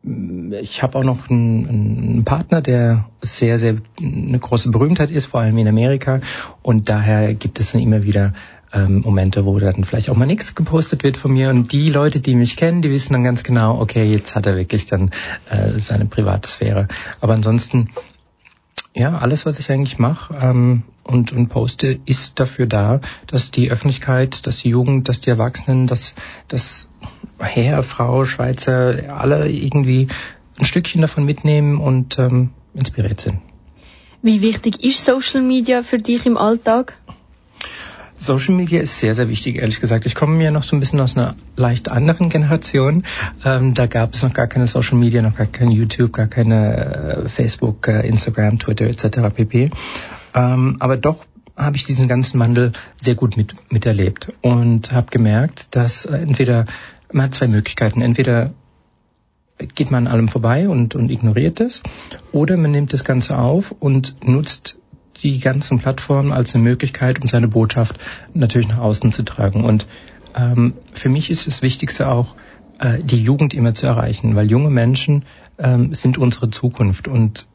ich 0.02 0.82
habe 0.82 0.98
auch 0.98 1.04
noch 1.04 1.28
einen, 1.28 1.68
einen, 1.68 2.24
Partner, 2.24 2.62
der 2.62 3.04
sehr, 3.20 3.58
sehr 3.58 3.76
eine 4.00 4.38
große 4.38 4.70
Berühmtheit 4.70 5.10
ist, 5.10 5.26
vor 5.26 5.40
allem 5.40 5.58
in 5.58 5.68
Amerika. 5.68 6.20
Und 6.62 6.88
daher 6.88 7.34
gibt 7.34 7.60
es 7.60 7.72
dann 7.72 7.82
immer 7.82 8.02
wieder 8.02 8.32
ähm, 8.72 9.00
Momente, 9.00 9.44
wo 9.44 9.58
dann 9.58 9.84
vielleicht 9.84 10.10
auch 10.10 10.16
mal 10.16 10.26
nichts 10.26 10.54
gepostet 10.54 11.02
wird 11.02 11.16
von 11.16 11.32
mir. 11.32 11.50
Und 11.50 11.72
die 11.72 11.90
Leute, 11.90 12.20
die 12.20 12.34
mich 12.34 12.56
kennen, 12.56 12.82
die 12.82 12.90
wissen 12.90 13.12
dann 13.12 13.24
ganz 13.24 13.42
genau, 13.42 13.80
okay, 13.80 14.04
jetzt 14.04 14.34
hat 14.34 14.46
er 14.46 14.56
wirklich 14.56 14.86
dann 14.86 15.10
äh, 15.48 15.78
seine 15.78 16.06
Privatsphäre. 16.06 16.88
Aber 17.20 17.34
ansonsten, 17.34 17.90
ja, 18.94 19.16
alles, 19.18 19.46
was 19.46 19.58
ich 19.58 19.70
eigentlich 19.70 19.98
mache 19.98 20.34
ähm, 20.40 20.82
und, 21.04 21.32
und 21.32 21.48
poste, 21.48 21.98
ist 22.06 22.38
dafür 22.40 22.66
da, 22.66 23.00
dass 23.26 23.50
die 23.50 23.70
Öffentlichkeit, 23.70 24.46
dass 24.46 24.58
die 24.58 24.70
Jugend, 24.70 25.08
dass 25.08 25.20
die 25.20 25.30
Erwachsenen, 25.30 25.86
dass, 25.86 26.14
dass 26.48 26.88
Herr, 27.38 27.82
Frau, 27.82 28.24
Schweizer, 28.24 29.16
alle 29.16 29.48
irgendwie 29.48 30.08
ein 30.58 30.64
Stückchen 30.64 31.00
davon 31.00 31.24
mitnehmen 31.24 31.78
und 31.78 32.18
ähm, 32.18 32.50
inspiriert 32.74 33.20
sind. 33.20 33.38
Wie 34.22 34.42
wichtig 34.42 34.84
ist 34.84 35.04
Social 35.06 35.40
Media 35.40 35.82
für 35.82 35.96
dich 35.96 36.26
im 36.26 36.36
Alltag? 36.36 36.98
Social 38.20 38.54
Media 38.54 38.80
ist 38.80 39.00
sehr, 39.00 39.14
sehr 39.14 39.30
wichtig, 39.30 39.56
ehrlich 39.56 39.80
gesagt. 39.80 40.04
Ich 40.04 40.14
komme 40.14 40.44
ja 40.44 40.50
noch 40.50 40.62
so 40.62 40.76
ein 40.76 40.80
bisschen 40.80 41.00
aus 41.00 41.16
einer 41.16 41.34
leicht 41.56 41.88
anderen 41.88 42.28
Generation. 42.28 43.04
Ähm, 43.44 43.72
da 43.72 43.86
gab 43.86 44.12
es 44.12 44.22
noch 44.22 44.34
gar 44.34 44.46
keine 44.46 44.66
Social 44.66 44.98
Media, 44.98 45.22
noch 45.22 45.36
gar 45.36 45.46
kein 45.46 45.70
YouTube, 45.70 46.12
gar 46.12 46.26
keine 46.26 47.24
äh, 47.24 47.28
Facebook, 47.28 47.88
äh, 47.88 48.06
Instagram, 48.06 48.58
Twitter 48.58 48.84
etc. 48.84 49.34
pp. 49.34 49.70
Ähm, 50.34 50.76
aber 50.80 50.98
doch 50.98 51.24
habe 51.56 51.76
ich 51.76 51.84
diesen 51.84 52.08
ganzen 52.08 52.38
Wandel 52.40 52.72
sehr 53.00 53.14
gut 53.14 53.38
mit, 53.38 53.54
miterlebt 53.70 54.32
und 54.42 54.92
habe 54.92 55.08
gemerkt, 55.10 55.68
dass 55.74 56.04
äh, 56.04 56.18
entweder 56.18 56.66
man 57.12 57.26
hat 57.26 57.34
zwei 57.34 57.48
Möglichkeiten. 57.48 58.02
Entweder 58.02 58.52
geht 59.74 59.90
man 59.90 60.06
an 60.06 60.12
allem 60.12 60.28
vorbei 60.28 60.68
und, 60.68 60.94
und 60.94 61.10
ignoriert 61.10 61.60
es, 61.60 61.82
oder 62.32 62.56
man 62.56 62.70
nimmt 62.70 62.92
das 62.92 63.04
Ganze 63.04 63.38
auf 63.38 63.72
und 63.72 64.26
nutzt 64.26 64.79
die 65.22 65.40
ganzen 65.40 65.78
Plattformen 65.78 66.32
als 66.32 66.54
eine 66.54 66.64
Möglichkeit, 66.64 67.20
um 67.20 67.26
seine 67.26 67.48
Botschaft 67.48 67.96
natürlich 68.34 68.68
nach 68.68 68.78
außen 68.78 69.12
zu 69.12 69.22
tragen. 69.22 69.64
Und 69.64 69.86
ähm, 70.34 70.74
für 70.92 71.08
mich 71.08 71.30
ist 71.30 71.46
das 71.46 71.62
Wichtigste 71.62 72.08
auch, 72.08 72.36
äh, 72.78 72.98
die 72.98 73.22
Jugend 73.22 73.54
immer 73.54 73.74
zu 73.74 73.86
erreichen, 73.86 74.36
weil 74.36 74.50
junge 74.50 74.70
Menschen 74.70 75.24
ähm, 75.58 75.94
sind 75.94 76.18
unsere 76.18 76.50
Zukunft 76.50 77.08
und 77.08 77.46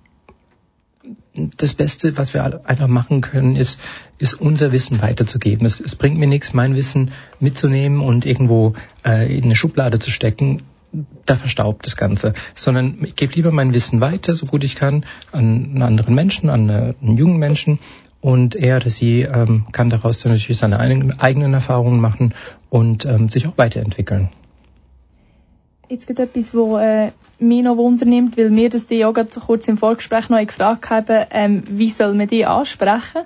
das 1.58 1.74
Beste, 1.74 2.18
was 2.18 2.34
wir 2.34 2.68
einfach 2.68 2.88
machen 2.88 3.22
können, 3.22 3.56
ist, 3.56 3.80
ist 4.18 4.34
unser 4.36 4.72
Wissen 4.72 5.02
weiterzugeben. 5.02 5.66
Es, 5.66 5.80
es 5.80 5.96
bringt 5.96 6.18
mir 6.18 6.28
nichts, 6.28 6.54
mein 6.54 6.76
Wissen 6.76 7.12
mitzunehmen 7.40 8.00
und 8.00 8.26
irgendwo 8.26 8.74
äh, 9.06 9.38
in 9.38 9.44
eine 9.44 9.56
Schublade 9.56 10.00
zu 10.00 10.12
stecken 10.12 10.64
da 11.26 11.36
verstaubt 11.36 11.86
das 11.86 11.98
Ganze, 11.98 12.34
sondern 12.56 12.98
ich 13.04 13.16
gebe 13.16 13.34
lieber 13.34 13.52
mein 13.52 13.74
Wissen 13.74 14.02
weiter, 14.02 14.34
so 14.34 14.46
gut 14.46 14.64
ich 14.64 14.76
kann, 14.76 15.06
an 15.32 15.72
einen 15.74 15.82
anderen 15.82 16.16
Menschen, 16.16 16.50
an 16.50 16.70
einen 16.70 17.18
jungen 17.18 17.38
Menschen 17.38 17.80
und 18.22 18.56
er 18.56 18.78
oder 18.78 18.90
sie 18.90 19.22
ähm, 19.22 19.68
kann 19.72 19.90
daraus 19.90 20.20
dann 20.20 20.32
natürlich 20.32 20.58
seine 20.58 20.80
eigenen 20.80 21.54
Erfahrungen 21.54 22.00
machen 22.00 22.34
und 22.70 23.06
ähm, 23.06 23.30
sich 23.30 23.48
auch 23.48 23.58
weiterentwickeln. 23.58 24.30
Jetzt 25.90 26.08
gibt 26.08 26.20
etwas, 26.20 26.56
was 26.56 26.82
äh, 26.82 27.12
mich 27.38 27.64
noch 27.64 27.78
Wunder 27.78 28.06
nimmt, 28.06 28.38
weil 28.38 28.56
wir 28.56 28.70
das 28.70 28.88
die 28.88 29.06
auch 29.06 29.14
gerade 29.14 29.30
kurz 29.40 29.68
im 29.68 29.78
Vorgespräch 29.78 30.30
noch 30.30 30.40
gefragt 30.40 30.90
haben, 30.90 31.26
ähm, 31.30 31.64
wie 31.68 31.92
soll 31.92 32.16
man 32.16 32.28
die 32.28 32.46
ansprechen? 32.46 33.22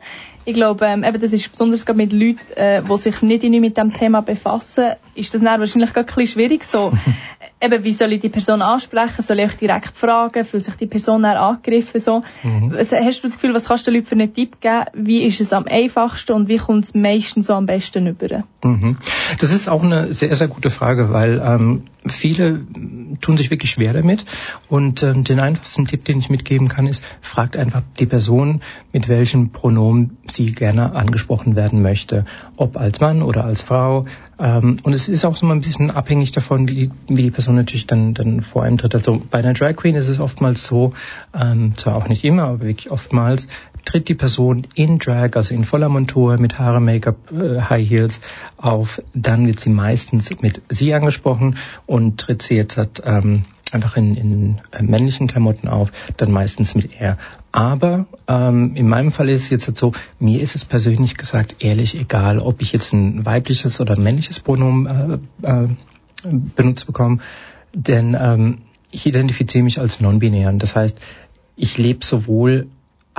Ich 0.49 0.55
glaube, 0.55 0.83
ähm, 0.87 1.03
eben, 1.03 1.21
das 1.21 1.31
ist 1.31 1.51
besonders 1.51 1.85
gerade 1.85 1.97
mit 1.97 2.11
Leuten, 2.11 2.39
äh, 2.55 2.81
die 2.81 2.97
sich 2.97 3.21
nicht 3.21 3.43
mit 3.43 3.77
dem 3.77 3.93
Thema 3.93 4.23
befassen, 4.23 4.93
ist 5.13 5.31
das 5.31 5.43
dann 5.43 5.59
wahrscheinlich 5.59 5.93
gerade 5.93 6.09
ein 6.09 6.15
bisschen 6.15 6.33
schwierig 6.33 6.65
so. 6.65 6.91
eben, 7.61 7.83
wie 7.83 7.93
soll 7.93 8.13
ich 8.13 8.21
die 8.21 8.29
Person 8.29 8.61
ansprechen? 8.61 9.21
Soll 9.21 9.39
ich 9.39 9.45
euch 9.45 9.57
direkt 9.57 9.97
fragen? 9.97 10.45
Fühlt 10.45 10.65
sich 10.65 10.75
die 10.75 10.87
Person 10.87 11.23
dann 11.23 11.37
angegriffen? 11.37 11.99
So? 11.99 12.23
Mhm. 12.43 12.73
Hast 12.77 12.91
du 12.91 13.21
das 13.21 13.33
Gefühl, 13.33 13.53
was 13.53 13.65
kannst 13.65 13.85
du 13.85 13.91
den 13.91 13.99
Leuten 13.99 14.07
für 14.07 14.15
einen 14.15 14.33
Tipp 14.33 14.61
geben? 14.61 14.85
Wie 14.93 15.23
ist 15.23 15.41
es 15.41 15.53
am 15.53 15.65
einfachsten 15.65 16.33
und 16.33 16.47
wie 16.47 16.57
kommt 16.57 16.85
es 16.85 16.95
meistens 16.95 17.47
so 17.47 17.53
am 17.53 17.65
besten 17.65 18.07
über? 18.07 18.43
Mhm. 18.63 18.97
Das 19.39 19.53
ist 19.53 19.67
auch 19.67 19.83
eine 19.83 20.13
sehr, 20.13 20.33
sehr 20.35 20.47
gute 20.47 20.69
Frage, 20.69 21.11
weil 21.11 21.41
ähm, 21.45 21.83
viele 22.05 22.65
tun 23.21 23.37
sich 23.37 23.51
wirklich 23.51 23.71
schwer 23.71 23.93
damit. 23.93 24.25
Und 24.69 25.03
ähm, 25.03 25.23
den 25.23 25.39
einfachsten 25.39 25.85
Tipp, 25.85 26.05
den 26.05 26.19
ich 26.19 26.29
mitgeben 26.29 26.69
kann, 26.69 26.87
ist, 26.87 27.03
fragt 27.21 27.57
einfach 27.57 27.81
die 27.99 28.05
Person, 28.05 28.61
mit 28.93 29.09
welchem 29.09 29.51
Pronomen 29.51 30.17
sie 30.27 30.38
gerne 30.47 30.95
angesprochen 30.95 31.55
werden 31.55 31.81
möchte. 31.81 32.25
Ob 32.57 32.77
als 32.77 32.99
Mann 32.99 33.21
oder 33.21 33.45
als 33.45 33.61
Frau. 33.61 34.05
Ähm, 34.39 34.77
und 34.83 34.93
es 34.93 35.09
ist 35.09 35.25
auch 35.25 35.35
so 35.35 35.45
mal 35.45 35.53
ein 35.53 35.61
bisschen 35.61 35.91
abhängig 35.91 36.31
davon, 36.31 36.69
wie, 36.69 36.91
wie 37.07 37.23
die 37.23 37.31
Person 37.31 37.55
natürlich 37.55 37.87
dann, 37.87 38.13
dann 38.13 38.41
vor 38.41 38.63
einem 38.63 38.77
tritt. 38.77 38.95
Also 38.95 39.21
bei 39.29 39.39
einer 39.39 39.53
Drag 39.53 39.75
Queen 39.75 39.95
ist 39.95 40.07
es 40.07 40.19
oftmals 40.19 40.65
so, 40.65 40.93
ähm, 41.33 41.73
zwar 41.77 41.95
auch 41.95 42.07
nicht 42.07 42.23
immer, 42.23 42.43
aber 42.43 42.61
wirklich 42.61 42.91
oftmals, 42.91 43.47
tritt 43.85 44.09
die 44.09 44.15
Person 44.15 44.67
in 44.75 44.99
Drag, 44.99 45.35
also 45.35 45.53
in 45.53 45.63
voller 45.63 45.89
Montur, 45.89 46.37
mit 46.37 46.59
Haare, 46.59 46.79
Make-up, 46.79 47.31
äh, 47.31 47.61
High 47.61 47.89
Heels 47.89 48.21
auf, 48.57 49.01
dann 49.13 49.47
wird 49.47 49.59
sie 49.59 49.69
meistens 49.69 50.29
mit 50.41 50.61
sie 50.69 50.93
angesprochen 50.93 51.57
und 51.85 52.19
tritt 52.19 52.41
sie 52.41 52.55
jetzt 52.55 52.77
hat, 52.77 53.01
ähm, 53.05 53.45
einfach 53.71 53.97
in, 53.97 54.15
in 54.15 54.61
äh, 54.71 54.81
männlichen 54.81 55.27
Klamotten 55.27 55.67
auf, 55.67 55.91
dann 56.17 56.31
meistens 56.31 56.75
mit 56.75 56.91
er. 56.99 57.17
Aber 57.51 58.05
ähm, 58.27 58.75
in 58.75 58.87
meinem 58.87 59.11
Fall 59.11 59.29
ist 59.29 59.43
es 59.43 59.49
jetzt 59.49 59.67
halt 59.67 59.77
so, 59.77 59.93
mir 60.19 60.41
ist 60.41 60.55
es 60.55 60.65
persönlich 60.65 61.17
gesagt 61.17 61.57
ehrlich 61.59 61.99
egal, 61.99 62.39
ob 62.39 62.61
ich 62.61 62.71
jetzt 62.71 62.93
ein 62.93 63.25
weibliches 63.25 63.81
oder 63.81 63.97
männliches 63.97 64.39
Pronomen 64.39 65.21
äh, 65.43 65.61
äh, 65.63 65.67
benutzt 66.55 66.85
bekomme, 66.85 67.19
denn 67.73 68.17
ähm, 68.19 68.59
ich 68.91 69.05
identifiziere 69.05 69.63
mich 69.63 69.79
als 69.79 70.01
non-binär. 70.01 70.51
Das 70.53 70.75
heißt, 70.75 70.97
ich 71.55 71.77
lebe 71.77 72.03
sowohl 72.03 72.67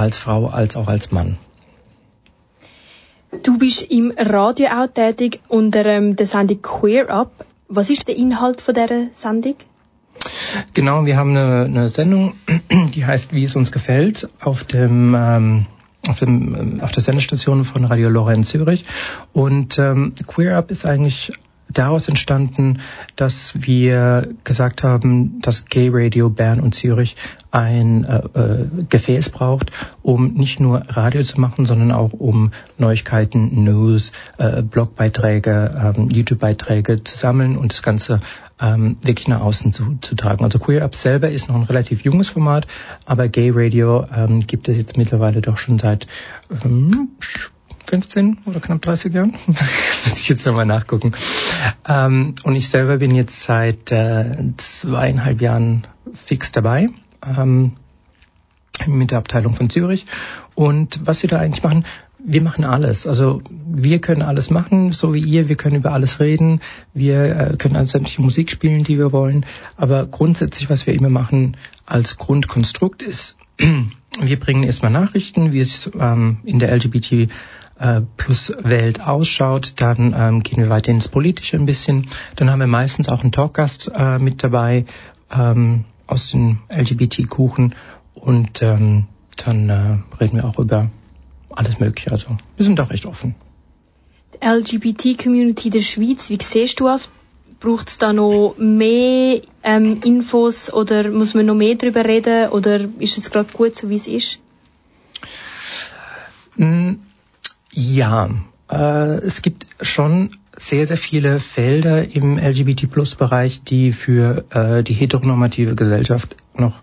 als 0.01 0.19
Frau 0.19 0.47
als 0.47 0.77
auch 0.77 0.89
als 0.89 1.11
Mann. 1.13 1.37
Du 3.43 3.59
bist 3.59 3.83
im 3.91 4.13
Radio 4.17 4.67
auch 4.69 4.89
tätig 4.89 5.41
unter 5.49 5.87
ähm, 5.87 6.17
der 6.17 6.27
Sendung 6.27 6.63
Queer 6.63 7.11
Up. 7.11 7.47
Was 7.69 7.91
ist 7.91 8.09
der 8.09 8.17
Inhalt 8.17 8.61
von 8.61 8.75
dieser 8.75 9.07
Sendung? 9.13 9.55
Genau, 10.75 11.07
wir 11.07 11.17
haben 11.17 11.37
eine, 11.37 11.65
eine 11.65 11.89
Sendung, 11.89 12.35
die 12.95 13.07
heißt 13.07 13.33
Wie 13.33 13.45
es 13.45 13.55
uns 13.55 13.71
gefällt, 13.71 14.29
auf 14.41 14.65
dem 14.65 15.15
ähm, 15.17 15.67
auf, 16.09 16.19
dem, 16.19 16.55
ähm, 16.55 16.81
auf 16.81 16.93
der 16.93 17.03
Sendestation 17.03 17.65
von 17.65 17.85
Radio 17.85 18.09
Lora 18.09 18.33
in 18.33 18.45
Zürich. 18.45 18.85
Und 19.33 19.79
ähm, 19.79 20.15
Queer 20.27 20.57
Up 20.57 20.71
ist 20.71 20.87
eigentlich 20.87 21.33
daraus 21.73 22.09
entstanden, 22.09 22.81
dass 23.17 23.55
wir 23.55 24.29
gesagt 24.45 24.83
haben, 24.83 25.41
dass 25.41 25.67
Gay 25.67 25.91
Radio 25.93 26.31
Bern 26.31 26.61
und 26.61 26.75
Zürich 26.75 27.17
ein 27.51 28.05
äh, 28.05 28.19
äh, 28.39 28.67
Gefäß 28.89 29.31
braucht, 29.31 29.73
um 30.03 30.35
nicht 30.35 30.61
nur 30.61 30.83
Radio 30.89 31.23
zu 31.23 31.41
machen, 31.41 31.67
sondern 31.67 31.91
auch 31.91 32.13
um 32.13 32.53
Neuigkeiten, 32.79 33.65
News, 33.65 34.13
äh, 34.39 34.63
Blogbeiträge, 34.63 35.95
ähm, 35.97 36.09
YouTube-Beiträge 36.11 37.03
zu 37.03 37.17
sammeln 37.17 37.57
und 37.57 37.73
das 37.73 37.83
Ganze 37.83 38.21
ähm, 38.61 38.97
wirklich 39.03 39.27
nach 39.29 39.41
außen 39.41 39.73
zu, 39.73 39.97
zu 40.01 40.15
tragen. 40.15 40.45
Also 40.45 40.59
Queer 40.59 40.85
Up 40.85 40.95
selber 40.95 41.31
ist 41.31 41.49
noch 41.49 41.57
ein 41.57 41.63
relativ 41.63 42.03
junges 42.03 42.29
Format, 42.29 42.67
aber 43.05 43.29
Gay 43.29 43.51
Radio 43.53 44.07
ähm, 44.15 44.41
gibt 44.47 44.69
es 44.69 44.77
jetzt 44.77 44.97
mittlerweile 44.97 45.41
doch 45.41 45.57
schon 45.57 45.79
seit 45.79 46.07
ähm, 46.65 47.09
15 47.91 48.39
oder 48.47 48.61
knapp 48.61 48.83
30 48.83 49.13
Jahren. 49.13 49.35
Muss 49.47 50.21
ich 50.21 50.29
jetzt 50.29 50.47
nochmal 50.47 50.65
nachgucken. 50.65 51.13
Ähm, 51.89 52.37
und 52.45 52.55
ich 52.55 52.69
selber 52.69 52.99
bin 52.99 53.15
jetzt 53.15 53.43
seit 53.43 53.91
äh, 53.91 54.37
zweieinhalb 54.57 55.41
Jahren 55.41 55.89
fix 56.15 56.53
dabei. 56.53 56.91
Ähm, 57.27 57.73
mit 58.87 59.11
der 59.11 59.19
Abteilung 59.19 59.55
von 59.55 59.69
Zürich. 59.69 60.07
Und 60.55 61.01
was 61.05 61.23
wir 61.23 61.29
da 61.29 61.39
eigentlich 61.39 61.63
machen, 61.65 61.85
wir 62.25 62.43
machen 62.43 62.65
alles. 62.65 63.07
Also 63.07 63.43
wir 63.51 64.01
können 64.01 64.23
alles 64.23 64.51
machen, 64.51 64.93
so 64.93 65.13
wie 65.13 65.21
ihr. 65.21 65.49
Wir 65.49 65.57
können 65.57 65.77
über 65.77 65.93
alles 65.93 66.21
reden. 66.21 66.61
Wir 66.95 67.25
äh, 67.25 67.57
können 67.57 67.77
an 67.77 67.87
sämtliche 67.87 68.23
Musik 68.23 68.53
spielen, 68.53 68.85
die 68.85 68.99
wir 68.99 69.11
wollen. 69.11 69.45
Aber 69.77 70.07
grundsätzlich, 70.07 70.71
was 70.71 70.87
wir 70.87 70.95
immer 70.95 71.09
machen 71.09 71.57
als 71.87 72.19
Grundkonstrukt 72.19 73.03
ist, 73.03 73.37
wir 74.21 74.39
bringen 74.39 74.63
erstmal 74.63 74.93
Nachrichten, 74.93 75.53
wie 75.53 75.61
es 75.61 75.91
ähm, 75.99 76.39
in 76.45 76.61
der 76.61 76.75
LGBT 76.75 77.29
äh, 77.81 78.03
plus 78.17 78.53
Welt 78.61 79.01
ausschaut. 79.01 79.75
Dann 79.77 80.15
ähm, 80.17 80.43
gehen 80.43 80.59
wir 80.59 80.69
weiter 80.69 80.91
ins 80.91 81.09
Politische 81.09 81.57
ein 81.57 81.67
bisschen. 81.67 82.09
Dann 82.37 82.51
haben 82.51 82.61
wir 82.61 82.67
meistens 82.67 83.09
auch 83.09 83.23
einen 83.23 83.33
Talkgast 83.33 83.91
äh, 83.95 84.19
mit 84.19 84.45
dabei 84.45 84.85
ähm, 85.33 85.85
aus 86.07 86.31
den 86.31 86.59
LGBT-Kuchen 86.69 87.75
und 88.15 88.63
ähm, 88.63 89.07
dann 89.37 89.69
äh, 89.71 90.21
reden 90.21 90.37
wir 90.37 90.45
auch 90.45 90.59
über 90.59 90.91
alles 91.51 91.81
Mögliche. 91.81 92.13
Also 92.13 92.37
wir 92.57 92.65
sind 92.65 92.81
auch 92.81 92.91
recht 92.91 93.07
offen. 93.07 93.35
Die 94.35 94.47
LGBT-Community 94.47 95.71
der 95.71 95.83
Schweiz, 95.83 96.29
wie 96.29 96.39
siehst 96.41 96.81
du 96.81 96.85
das? 96.85 97.11
Braucht 97.61 97.89
es 97.89 97.99
da 97.99 98.13
noch 98.13 98.55
mehr 98.59 99.43
ähm, 99.63 100.01
Infos 100.03 100.73
oder 100.73 101.11
muss 101.11 101.35
man 101.35 101.47
noch 101.47 101.55
mehr 101.55 101.75
darüber 101.75 102.05
reden 102.05 102.51
oder 102.51 102.89
ist 102.99 103.19
es 103.19 103.31
gerade 103.31 103.53
gut, 103.53 103.77
so 103.77 103.91
wie 103.91 103.97
es 103.97 104.07
ist? 104.07 104.39
Mm, 106.57 106.95
ja, 107.73 108.31
äh, 108.71 108.77
es 108.77 109.43
gibt 109.43 109.67
schon 109.83 110.37
sehr, 110.59 110.87
sehr 110.87 110.97
viele 110.97 111.41
Felder 111.41 112.15
im 112.15 112.39
LGBT-Plus-Bereich, 112.39 113.63
die 113.63 113.93
für 113.93 114.45
äh, 114.51 114.83
die 114.83 114.95
heteronormative 114.95 115.75
Gesellschaft 115.75 116.37
noch 116.55 116.83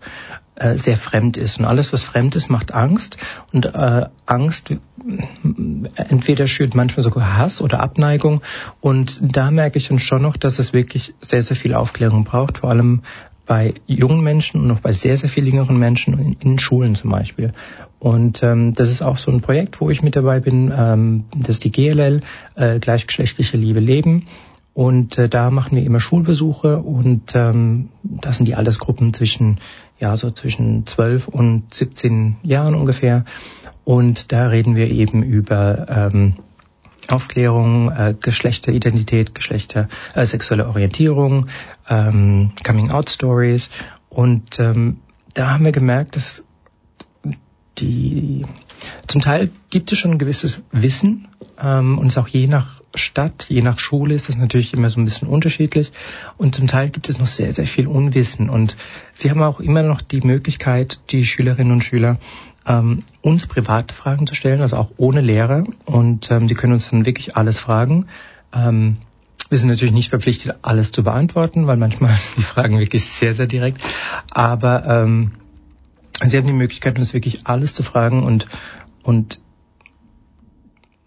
äh, 0.56 0.76
sehr 0.76 0.98
fremd 0.98 1.38
ist. 1.38 1.60
Und 1.60 1.66
alles, 1.66 1.94
was 1.94 2.04
fremd 2.04 2.36
ist, 2.36 2.50
macht 2.50 2.74
Angst. 2.74 3.18
Und 3.54 3.66
äh, 3.66 4.06
Angst 4.26 4.72
äh, 4.72 4.78
entweder 5.96 6.48
schürt 6.48 6.74
manchmal 6.74 7.04
sogar 7.04 7.38
Hass 7.38 7.62
oder 7.62 7.80
Abneigung. 7.80 8.42
Und 8.82 9.20
da 9.22 9.52
merke 9.52 9.78
ich 9.78 9.90
dann 9.90 10.00
schon 10.00 10.24
noch, 10.24 10.38
dass 10.38 10.58
es 10.58 10.74
wirklich 10.74 11.14
sehr, 11.22 11.44
sehr 11.44 11.56
viel 11.56 11.76
Aufklärung 11.76 12.24
braucht, 12.24 12.60
vor 12.60 12.72
allem 12.72 13.04
bei 13.48 13.76
jungen 13.88 14.22
Menschen 14.22 14.62
und 14.62 14.72
auch 14.72 14.82
bei 14.82 14.92
sehr, 14.92 15.18
sehr 15.18 15.30
viel 15.30 15.48
jüngeren 15.48 15.80
Menschen 15.80 16.20
in, 16.20 16.34
in 16.40 16.60
Schulen 16.60 16.96
zum 16.96 17.10
Beispiel. 17.12 17.54
Und 18.00 18.44
ähm, 18.44 18.74
das 18.74 18.90
ist 18.90 19.02
auch 19.02 19.18
so 19.18 19.32
ein 19.32 19.42
Projekt, 19.42 19.82
wo 19.82 19.90
ich 19.90 20.04
mit 20.04 20.16
dabei 20.16 20.40
bin. 20.40 20.72
Ähm, 20.76 21.24
das 21.36 21.52
ist 21.52 21.64
die 21.64 21.72
GLL, 21.72 22.22
äh, 22.56 22.80
gleichgeschlechtliche 22.80 23.58
Liebe 23.58 23.80
leben. 23.80 24.28
Und 24.74 25.18
äh, 25.18 25.28
da 25.28 25.50
machen 25.50 25.76
wir 25.76 25.84
immer 25.84 26.00
Schulbesuche 26.00 26.78
und 26.78 27.34
ähm, 27.34 27.90
das 28.04 28.38
sind 28.38 28.46
die 28.46 28.54
Altersgruppen 28.54 29.12
zwischen, 29.12 29.58
ja, 30.00 30.16
so 30.16 30.30
zwischen 30.30 30.86
12 30.86 31.28
und 31.28 31.74
17 31.74 32.36
Jahren 32.44 32.76
ungefähr. 32.76 33.26
Und 33.86 34.32
da 34.32 34.48
reden 34.48 34.76
wir 34.76 34.92
eben 34.92 35.24
über 35.24 35.88
ähm, 35.90 36.36
Aufklärung, 37.10 37.92
äh, 37.92 38.16
Geschlechteridentität, 38.20 39.36
Geschlechter, 39.36 39.88
äh, 40.14 40.26
sexuelle 40.26 40.68
Orientierung, 40.68 41.48
ähm, 41.90 42.52
Coming-out-Stories. 42.66 43.70
Und 44.10 44.60
ähm, 44.60 44.98
da 45.34 45.52
haben 45.52 45.66
wir 45.66 45.72
gemerkt, 45.72 46.16
dass 46.16 46.44
die 47.80 48.46
zum 49.08 49.22
Teil 49.22 49.50
gibt 49.70 49.92
es 49.92 49.98
schon 50.00 50.12
ein 50.12 50.18
gewisses 50.18 50.64
Wissen 50.72 51.28
ähm, 51.62 51.98
und 51.98 52.08
es 52.08 52.18
auch 52.18 52.28
je 52.28 52.48
nach 52.48 52.82
Stadt, 52.96 53.46
je 53.50 53.62
nach 53.62 53.80
Schule 53.80 54.16
ist 54.16 54.30
das 54.30 54.38
natürlich 54.38 54.74
immer 54.74 54.90
so 54.90 55.00
ein 55.00 55.06
bisschen 55.06 55.28
unterschiedlich. 55.28 55.92
Und 56.38 56.56
zum 56.56 56.68
Teil 56.68 56.90
gibt 56.90 57.10
es 57.10 57.20
noch 57.20 57.28
sehr, 57.28 57.54
sehr 57.54 57.68
viel 57.68 57.88
Unwissen. 57.88 58.50
Und 58.50 58.76
Sie 59.14 59.30
haben 59.30 59.44
auch 59.44 59.60
immer 59.60 59.84
noch 59.84 60.02
die 60.02 60.22
Möglichkeit, 60.22 61.00
die 61.12 61.26
Schülerinnen 61.26 61.74
und 61.74 61.84
Schüler 61.84 62.18
ähm, 62.68 63.04
uns 63.22 63.48
private 63.48 63.94
Fragen 63.94 64.28
zu 64.28 64.36
stellen, 64.36 64.62
also 64.62 64.78
auch 64.78 64.92
ohne 64.98 65.22
Lehrer. 65.22 65.64
Und 65.86 66.30
ähm, 66.32 66.48
die 66.48 66.56
können 66.56 66.74
uns 66.74 66.90
dann 66.90 67.06
wirklich 67.06 67.36
alles 67.36 67.60
fragen. 67.60 68.08
Ähm, 68.54 68.98
wir 69.50 69.58
sind 69.58 69.70
natürlich 69.70 69.94
nicht 69.94 70.10
verpflichtet, 70.10 70.58
alles 70.62 70.92
zu 70.92 71.04
beantworten, 71.04 71.68
weil 71.68 71.78
manchmal 71.78 72.12
sind 72.16 72.38
die 72.38 72.44
Fragen 72.44 72.80
wirklich 72.80 73.06
sehr, 73.06 73.34
sehr 73.34 73.48
direkt. 73.48 73.82
Aber 74.30 74.86
ähm, 74.86 75.32
Sie 76.26 76.36
haben 76.36 76.48
die 76.48 76.54
Möglichkeit, 76.54 76.98
uns 76.98 77.14
wirklich 77.14 77.46
alles 77.46 77.74
zu 77.74 77.84
fragen 77.84 78.24
und, 78.24 78.48
und 79.04 79.40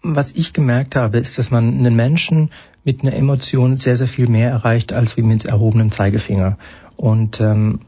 was 0.01 0.31
ich 0.31 0.53
gemerkt 0.53 0.95
habe, 0.95 1.19
ist, 1.19 1.37
dass 1.37 1.51
man 1.51 1.77
einen 1.77 1.95
Menschen 1.95 2.49
mit 2.83 3.03
einer 3.03 3.13
Emotion 3.13 3.77
sehr, 3.77 3.95
sehr 3.95 4.07
viel 4.07 4.27
mehr 4.27 4.49
erreicht, 4.49 4.93
als 4.93 5.17
wie 5.17 5.21
mit 5.21 5.45
erhobenem 5.45 5.91
Zeigefinger. 5.91 6.57
Und 6.95 7.39
ähm, 7.41 7.81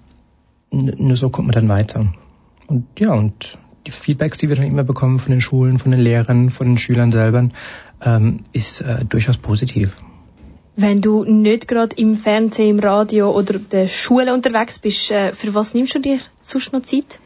nur 0.72 1.16
so 1.16 1.30
kommt 1.30 1.48
man 1.48 1.56
dann 1.56 1.70
weiter. 1.70 2.14
Und 2.68 2.86
ja, 3.00 3.14
und 3.14 3.58
die 3.86 3.91
Feedbacks, 3.91 4.38
die 4.38 4.50
wir 4.50 4.56
dann 4.56 4.65
immer 4.65 4.84
bekommen 4.84 5.19
von 5.19 5.32
den 5.32 5.41
Schulen, 5.41 5.80
von 5.80 5.91
den 5.91 6.00
Lehrern, 6.00 6.50
von 6.50 6.67
den 6.67 6.78
Schülern 6.78 7.12
selber, 7.12 7.50
ähm, 8.02 8.46
ist 8.54 8.82
äh, 8.82 9.06
durchaus 9.06 9.38
positiv. 9.38 9.98
Wenn 10.76 11.02
du 11.02 11.24
nicht 11.24 11.67
gerade 11.67 11.96
im 11.96 12.15
Fernsehen, 12.15 12.78
im 12.78 12.80
Radio 12.80 13.32
oder 13.32 13.60
der 13.60 13.88
Schule 13.88 14.34
unterwegs 14.34 14.80
bist, 14.80 15.12
äh, 15.12 15.34
für 15.34 15.54
was 15.54 15.74
nimmst 15.74 15.93
du 15.96 16.00
dir 16.00 16.19
sonst 16.41 16.74
noch 16.74 16.82
Zeit? 16.82 17.19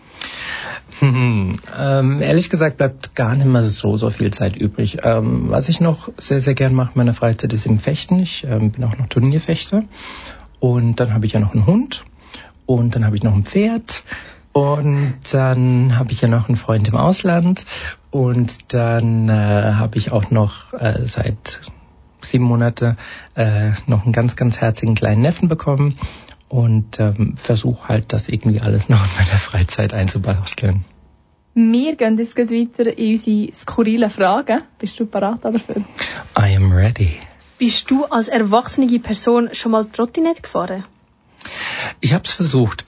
Hm, 0.99 1.57
ähm, 1.79 2.21
ehrlich 2.21 2.49
gesagt 2.49 2.77
bleibt 2.77 3.15
gar 3.15 3.35
nicht 3.35 3.47
mehr 3.47 3.63
so, 3.63 3.95
so 3.95 4.09
viel 4.09 4.31
Zeit 4.31 4.57
übrig. 4.57 4.97
Ähm, 5.03 5.45
was 5.49 5.69
ich 5.69 5.79
noch 5.79 6.09
sehr, 6.17 6.41
sehr 6.41 6.55
gern 6.55 6.73
mache 6.73 6.93
in 6.93 6.97
meiner 6.97 7.13
Freizeit 7.13 7.53
ist 7.53 7.65
im 7.65 7.79
Fechten. 7.79 8.19
Ich 8.19 8.43
ähm, 8.43 8.71
bin 8.71 8.83
auch 8.83 8.97
noch 8.97 9.07
Turnierfechter. 9.07 9.83
Und 10.59 10.99
dann 10.99 11.13
habe 11.13 11.25
ich 11.25 11.33
ja 11.33 11.39
noch 11.39 11.53
einen 11.53 11.65
Hund. 11.65 12.03
Und 12.65 12.95
dann 12.95 13.05
habe 13.05 13.15
ich 13.15 13.23
noch 13.23 13.33
ein 13.33 13.45
Pferd. 13.45 14.03
Und 14.57 15.19
dann 15.33 15.99
habe 15.99 16.11
ich 16.13 16.21
ja 16.21 16.27
noch 16.27 16.47
einen 16.49 16.57
Freund 16.57 16.87
im 16.87 16.95
Ausland. 16.95 17.63
Und 18.09 18.73
dann 18.73 19.29
äh, 19.29 19.33
habe 19.73 19.99
ich 19.99 20.11
auch 20.11 20.31
noch 20.31 20.73
äh, 20.73 21.05
seit 21.05 21.61
sieben 22.21 22.45
Monate 22.45 22.97
äh, 23.35 23.73
noch 23.85 24.03
einen 24.03 24.13
ganz, 24.13 24.35
ganz 24.35 24.57
herzigen 24.57 24.95
kleinen 24.95 25.21
Neffen 25.21 25.47
bekommen 25.47 25.99
und 26.49 26.99
ähm, 26.99 27.37
versuche 27.37 27.87
halt 27.87 28.13
das 28.13 28.29
irgendwie 28.29 28.59
alles 28.59 28.89
noch 28.89 28.97
in 29.05 29.11
meiner 29.17 29.37
Freizeit 29.37 29.93
einzubasteln. 29.93 30.83
Wir 31.53 31.95
gehen 31.95 32.17
jetzt 32.17 32.35
weiter 32.35 32.97
in 32.97 33.11
unsere 33.11 33.53
skurrilen 33.53 34.09
Fragen. 34.09 34.63
Bist 34.79 34.99
du 34.99 35.05
parat 35.05 35.45
dafür? 35.45 35.85
I 36.35 36.55
am 36.55 36.71
ready. 36.71 37.19
Bist 37.59 37.91
du 37.91 38.05
als 38.05 38.27
erwachsene 38.27 38.87
Person 38.97 39.49
schon 39.53 39.73
mal 39.73 39.85
Trottinett 39.85 40.41
gefahren? 40.41 40.83
Ich 42.01 42.13
habe 42.13 42.23
es 42.25 42.31
versucht. 42.31 42.87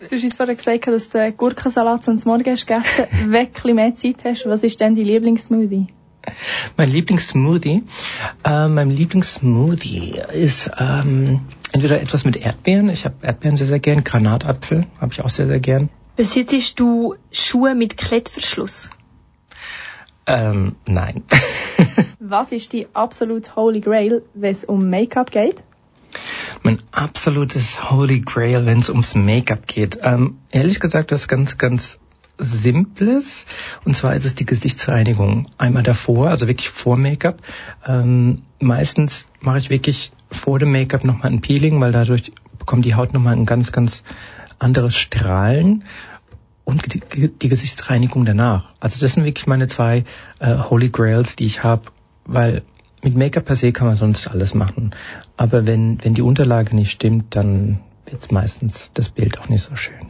Du 0.00 0.16
hast 0.16 0.24
uns 0.24 0.34
vorhin 0.34 0.56
gesagt, 0.56 0.86
dass 0.86 1.08
du 1.08 1.32
Gurkensalat 1.32 2.04
zum 2.04 2.18
Morgen 2.24 2.50
hast 2.50 2.66
gegessen, 2.66 3.04
wenn 3.28 3.74
mehr 3.74 3.94
Zeit 3.94 4.24
hast. 4.24 4.46
Was 4.46 4.64
ist 4.64 4.80
denn 4.80 4.96
dein 4.96 5.04
Lieblingssmoothie? 5.04 5.88
Mein 6.76 6.90
Lieblingssmoothie? 6.90 7.82
Äh, 8.44 8.68
mein 8.68 8.90
Lieblingssmoothie 8.90 10.20
ist 10.32 10.70
ähm, 10.78 11.40
entweder 11.72 12.00
etwas 12.00 12.24
mit 12.24 12.36
Erdbeeren. 12.36 12.90
Ich 12.90 13.04
habe 13.04 13.16
Erdbeeren 13.22 13.56
sehr, 13.56 13.66
sehr 13.66 13.78
gern. 13.78 14.04
Granatapfel 14.04 14.86
habe 15.00 15.12
ich 15.12 15.22
auch 15.22 15.28
sehr, 15.28 15.46
sehr 15.46 15.60
gern. 15.60 15.88
Besitzt 16.16 16.80
du 16.80 17.14
Schuhe 17.30 17.74
mit 17.74 17.96
Klettverschluss? 17.96 18.90
Ähm, 20.26 20.74
nein. 20.86 21.22
Was 22.18 22.52
ist 22.52 22.72
die 22.72 22.88
absolute 22.92 23.54
Holy 23.56 23.80
Grail, 23.80 24.22
wenn 24.34 24.50
es 24.50 24.64
um 24.64 24.90
Make-up 24.90 25.30
geht? 25.30 25.62
Mein 26.62 26.78
absolutes 26.90 27.90
Holy 27.90 28.20
Grail, 28.20 28.66
wenn 28.66 28.80
es 28.80 28.90
ums 28.90 29.14
Make-up 29.14 29.66
geht. 29.66 29.98
Ähm, 30.02 30.38
ehrlich 30.50 30.80
gesagt, 30.80 31.12
das 31.12 31.22
ist 31.22 31.28
ganz, 31.28 31.58
ganz 31.58 31.98
Simples. 32.38 33.46
Und 33.84 33.96
zwar 33.96 34.14
ist 34.14 34.24
es 34.24 34.34
die 34.34 34.46
Gesichtsreinigung. 34.46 35.46
Einmal 35.58 35.82
davor, 35.82 36.30
also 36.30 36.46
wirklich 36.46 36.70
vor 36.70 36.96
Make-up. 36.96 37.42
Ähm, 37.86 38.42
meistens 38.60 39.26
mache 39.40 39.58
ich 39.58 39.70
wirklich 39.70 40.12
vor 40.30 40.58
dem 40.58 40.72
Make-up 40.72 41.04
nochmal 41.04 41.32
ein 41.32 41.40
Peeling, 41.40 41.80
weil 41.80 41.92
dadurch 41.92 42.32
bekommt 42.58 42.84
die 42.84 42.94
Haut 42.94 43.12
nochmal 43.12 43.34
ein 43.34 43.46
ganz, 43.46 43.72
ganz 43.72 44.02
anderes 44.58 44.94
Strahlen. 44.94 45.84
Und 46.64 46.94
die, 46.94 47.28
die 47.28 47.48
Gesichtsreinigung 47.48 48.26
danach. 48.26 48.74
Also 48.78 49.00
das 49.00 49.14
sind 49.14 49.24
wirklich 49.24 49.46
meine 49.46 49.68
zwei 49.68 50.04
äh, 50.38 50.56
Holy 50.56 50.90
Grails, 50.90 51.34
die 51.34 51.46
ich 51.46 51.64
habe, 51.64 51.90
weil 52.26 52.62
mit 53.02 53.16
Make-up 53.16 53.44
per 53.44 53.56
se 53.56 53.72
kann 53.72 53.86
man 53.86 53.96
sonst 53.96 54.28
alles 54.28 54.54
machen. 54.54 54.94
Aber 55.36 55.66
wenn, 55.66 55.98
wenn 56.02 56.14
die 56.14 56.22
Unterlage 56.22 56.74
nicht 56.74 56.90
stimmt, 56.90 57.36
dann 57.36 57.80
wird 58.06 58.30
meistens 58.32 58.90
das 58.94 59.08
Bild 59.08 59.38
auch 59.38 59.48
nicht 59.48 59.62
so 59.62 59.76
schön. 59.76 60.06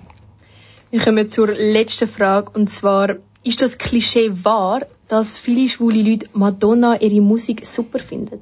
Wir 0.91 1.01
kommen 1.01 1.29
zur 1.29 1.49
letzten 1.49 2.09
Frage 2.09 2.51
und 2.51 2.71
zwar, 2.71 3.17
ist 3.45 3.61
das 3.61 3.79
Klischee 3.79 4.31
wahr, 4.43 4.87
dass 5.09 5.39
viele 5.39 5.69
schwule 5.69 6.03
Leute 6.03 6.29
Madonna 6.33 7.01
ihre 7.01 7.21
Musik 7.21 7.67
super 7.67 7.99
finden? 7.99 8.41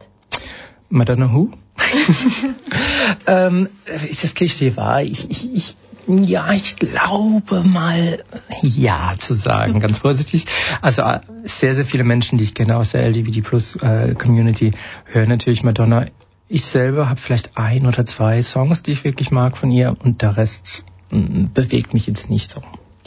Madonna 0.88 1.32
who? 1.32 1.50
ähm, 3.26 3.68
ist 4.08 4.24
das 4.24 4.34
Klischee 4.34 4.76
wahr? 4.76 5.02
Ich, 5.02 5.28
ich, 5.28 5.52
ich, 5.52 5.74
ja, 6.08 6.52
ich 6.52 6.76
glaube 6.76 7.62
mal 7.64 8.22
ja 8.62 9.14
zu 9.18 9.34
sagen, 9.34 9.80
ganz 9.80 9.98
vorsichtig. 9.98 10.46
Also 10.80 11.02
äh, 11.02 11.20
sehr, 11.44 11.74
sehr 11.74 11.84
viele 11.84 12.04
Menschen, 12.04 12.38
die 12.38 12.44
ich 12.44 12.54
kenne 12.54 12.76
aus 12.76 12.90
der 12.90 13.08
LGBT 13.08 13.42
Plus 13.42 13.76
äh, 13.76 14.14
Community, 14.14 14.72
hören 15.04 15.28
natürlich 15.28 15.62
Madonna. 15.62 16.06
Ich 16.48 16.64
selber 16.64 17.08
habe 17.08 17.20
vielleicht 17.20 17.56
ein 17.56 17.86
oder 17.86 18.06
zwei 18.06 18.42
Songs, 18.42 18.82
die 18.82 18.92
ich 18.92 19.04
wirklich 19.04 19.30
mag 19.30 19.56
von 19.56 19.70
ihr 19.70 19.96
und 19.98 20.22
der 20.22 20.36
Rest 20.36 20.84
bewegt 21.10 21.94
mich 21.94 22.06
jetzt 22.06 22.30
nicht 22.30 22.50
so. 22.50 22.60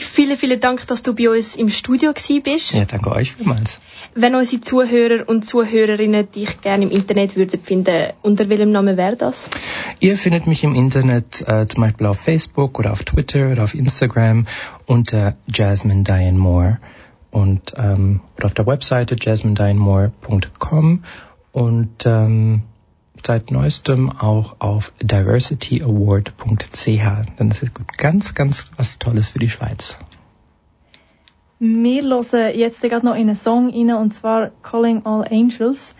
Vielen, 0.04 0.38
vielen 0.38 0.60
Dank, 0.60 0.86
dass 0.88 1.04
du 1.04 1.14
bei 1.14 1.30
uns 1.30 1.56
im 1.56 1.70
Studio 1.70 2.14
bist. 2.14 2.74
Ja, 2.74 2.86
danke 2.86 3.12
euch 3.12 3.34
vielmals. 3.34 3.80
Wenn 4.16 4.36
unsere 4.36 4.62
Zuhörer 4.62 5.28
und 5.28 5.48
Zuhörerinnen 5.48 6.32
dich 6.32 6.62
gerne 6.62 6.86
im 6.86 6.92
Internet 6.92 7.36
würden 7.36 7.62
finden, 7.62 8.14
unter 8.22 8.50
welchem 8.50 8.72
Namen 8.72 8.98
wäre 8.98 9.16
das? 9.16 9.50
Ihr 10.00 10.18
findet 10.18 10.48
mich 10.48 10.64
im 10.64 10.76
Internet 10.76 11.48
äh, 11.48 11.68
zum 11.68 11.82
Beispiel 11.82 12.08
auf 12.08 12.20
Facebook 12.20 12.80
oder 12.80 12.92
auf 12.92 13.04
Twitter 13.04 13.52
oder 13.52 13.64
auf 13.64 13.76
Instagram 13.76 14.48
unter 14.86 15.36
Jasmine 15.48 16.04
Diane 16.04 16.38
Moore 16.38 16.80
und 17.32 17.74
ähm, 17.78 18.22
oder 18.38 18.48
auf 18.48 18.54
der 18.54 18.66
Webseite 18.66 19.16
jasminedianemore.com 19.20 21.04
und 21.52 22.06
ähm, 22.06 22.64
seit 23.25 23.51
neuestem 23.51 24.12
auch 24.12 24.58
auf 24.60 24.91
diversityaward.ch. 25.01 27.36
Das 27.38 27.63
ist 27.63 27.71
ganz, 27.97 28.34
ganz 28.34 28.71
was 28.77 28.99
Tolles 28.99 29.29
für 29.29 29.39
die 29.39 29.49
Schweiz. 29.49 29.97
Wir 31.60 32.03
hören 32.03 32.55
jetzt 32.55 32.82
gerade 32.82 33.05
noch 33.05 33.15
in 33.15 33.27
einen 33.27 33.36
Song 33.36 33.69
rein, 33.69 33.93
und 33.93 34.13
zwar 34.13 34.51
Calling 34.63 35.05
All 35.05 35.25
Angels. 35.29 35.93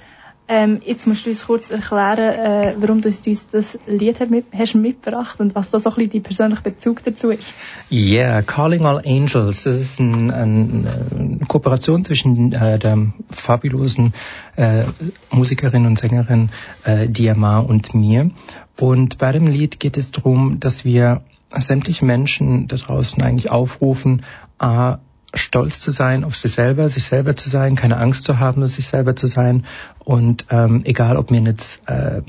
Ähm, 0.52 0.82
jetzt 0.84 1.06
musst 1.06 1.28
du 1.28 1.30
uns 1.30 1.46
kurz 1.46 1.70
erklären, 1.70 2.18
äh, 2.18 2.74
warum 2.80 3.02
du 3.02 3.10
uns 3.10 3.48
das 3.52 3.78
Lied 3.86 4.32
mit, 4.32 4.46
hast 4.52 4.74
mitgebracht 4.74 5.40
und 5.40 5.54
was 5.54 5.70
da 5.70 5.78
so 5.78 5.92
ein 5.92 5.96
bisschen 5.96 6.10
dein 6.12 6.24
persönlicher 6.24 6.64
Bezug 6.64 7.04
dazu 7.04 7.30
ist. 7.30 7.44
Yeah, 7.92 8.42
Calling 8.42 8.84
All 8.84 9.00
Angels, 9.06 9.66
das 9.66 9.80
ist 9.80 10.00
ein, 10.00 10.32
ein, 10.32 10.88
eine 10.88 11.46
Kooperation 11.48 12.04
zwischen 12.04 12.52
äh, 12.52 12.80
der 12.80 13.14
fabulosen 13.30 14.14
äh, 14.56 14.86
Musikerin 15.30 15.86
und 15.86 16.00
Sängerin 16.00 16.50
äh, 16.84 17.08
Diama 17.08 17.60
und 17.60 17.94
mir. 17.94 18.32
Und 18.76 19.20
bei 19.20 19.32
dem 19.32 19.46
Lied 19.46 19.80
geht 19.80 19.98
es 19.98 20.10
darum, 20.10 20.60
dass 20.60 20.84
wir 20.84 21.22
sämtliche 21.56 22.06
Menschen 22.06 22.68
da 22.68 22.78
draußen 22.78 23.22
eigentlich 23.22 23.52
aufrufen, 23.52 24.24
a, 24.58 24.98
stolz 25.34 25.80
zu 25.80 25.92
sein 25.92 26.24
auf 26.24 26.36
sich 26.36 26.54
selber, 26.54 26.90
sich 26.90 27.04
selber 27.04 27.36
zu 27.36 27.50
sein, 27.50 27.76
keine 27.76 27.98
Angst 27.98 28.24
zu 28.24 28.40
haben, 28.40 28.66
sich 28.68 28.88
selber 28.88 29.16
zu 29.16 29.28
sein. 29.28 29.66
Und 30.00 30.46
ähm, 30.50 30.82
egal, 30.86 31.18
ob 31.18 31.32
mir 31.32 31.42
jetzt 31.42 31.88
äh, 31.88 32.22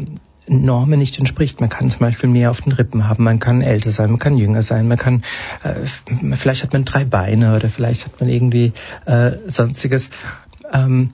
Normen 0.47 0.99
nicht 0.99 1.19
entspricht. 1.19 1.61
Man 1.61 1.69
kann 1.69 1.89
zum 1.91 2.01
Beispiel 2.01 2.29
mehr 2.29 2.51
auf 2.51 2.61
den 2.61 2.73
Rippen 2.73 3.09
haben, 3.09 3.23
man 3.23 3.39
kann 3.39 3.63
älter 3.63 3.93
sein, 3.93 4.11
man 4.11 4.19
kann 4.19 4.37
jünger 4.37 4.63
sein, 4.63 4.89
man 4.89 4.99
kann, 4.99 5.23
äh, 5.63 5.87
vielleicht 6.35 6.65
hat 6.65 6.73
man 6.73 6.85
drei 6.85 7.05
Beine 7.05 7.55
oder 7.55 7.71
vielleicht 7.71 8.05
hat 8.05 8.21
man 8.21 8.29
irgendwie 8.29 8.73
äh, 9.07 9.33
sonstiges. 9.47 10.11
Ähm, 10.73 11.13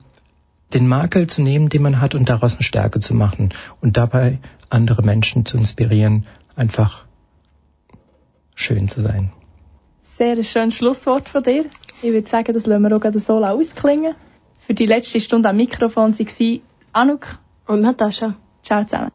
den 0.73 0.87
Makel 0.87 1.27
zu 1.27 1.41
nehmen, 1.41 1.69
den 1.69 1.81
man 1.81 2.01
hat 2.01 2.13
und 2.13 2.27
daraus 2.27 2.55
eine 2.55 2.63
Stärke 2.63 2.99
zu 2.99 3.13
machen 3.13 3.53
und 3.79 3.95
dabei 3.95 4.39
andere 4.69 5.01
Menschen 5.01 5.45
zu 5.45 5.55
inspirieren, 5.55 6.27
einfach 6.57 7.05
schön 8.53 8.89
zu 8.89 9.01
sein. 9.01 9.31
Sehr 10.07 10.41
schönes 10.41 10.75
Schlusswort 10.75 11.27
von 11.27 11.43
dir. 11.43 11.65
Ich 12.01 12.11
würde 12.13 12.27
sagen, 12.27 12.53
das 12.53 12.65
lassen 12.65 12.81
wir 12.81 12.95
auch 12.95 13.01
gerade 13.01 13.19
so 13.19 13.43
ausklingen. 13.43 14.15
Für 14.57 14.73
die 14.73 14.85
letzte 14.85 15.19
Stunde 15.19 15.49
am 15.49 15.57
Mikrofon 15.57 16.17
waren 16.17 16.61
Anuk 16.93 17.27
und 17.67 17.81
Natascha. 17.81 18.35
Ciao 18.63 18.83
zusammen. 18.85 19.11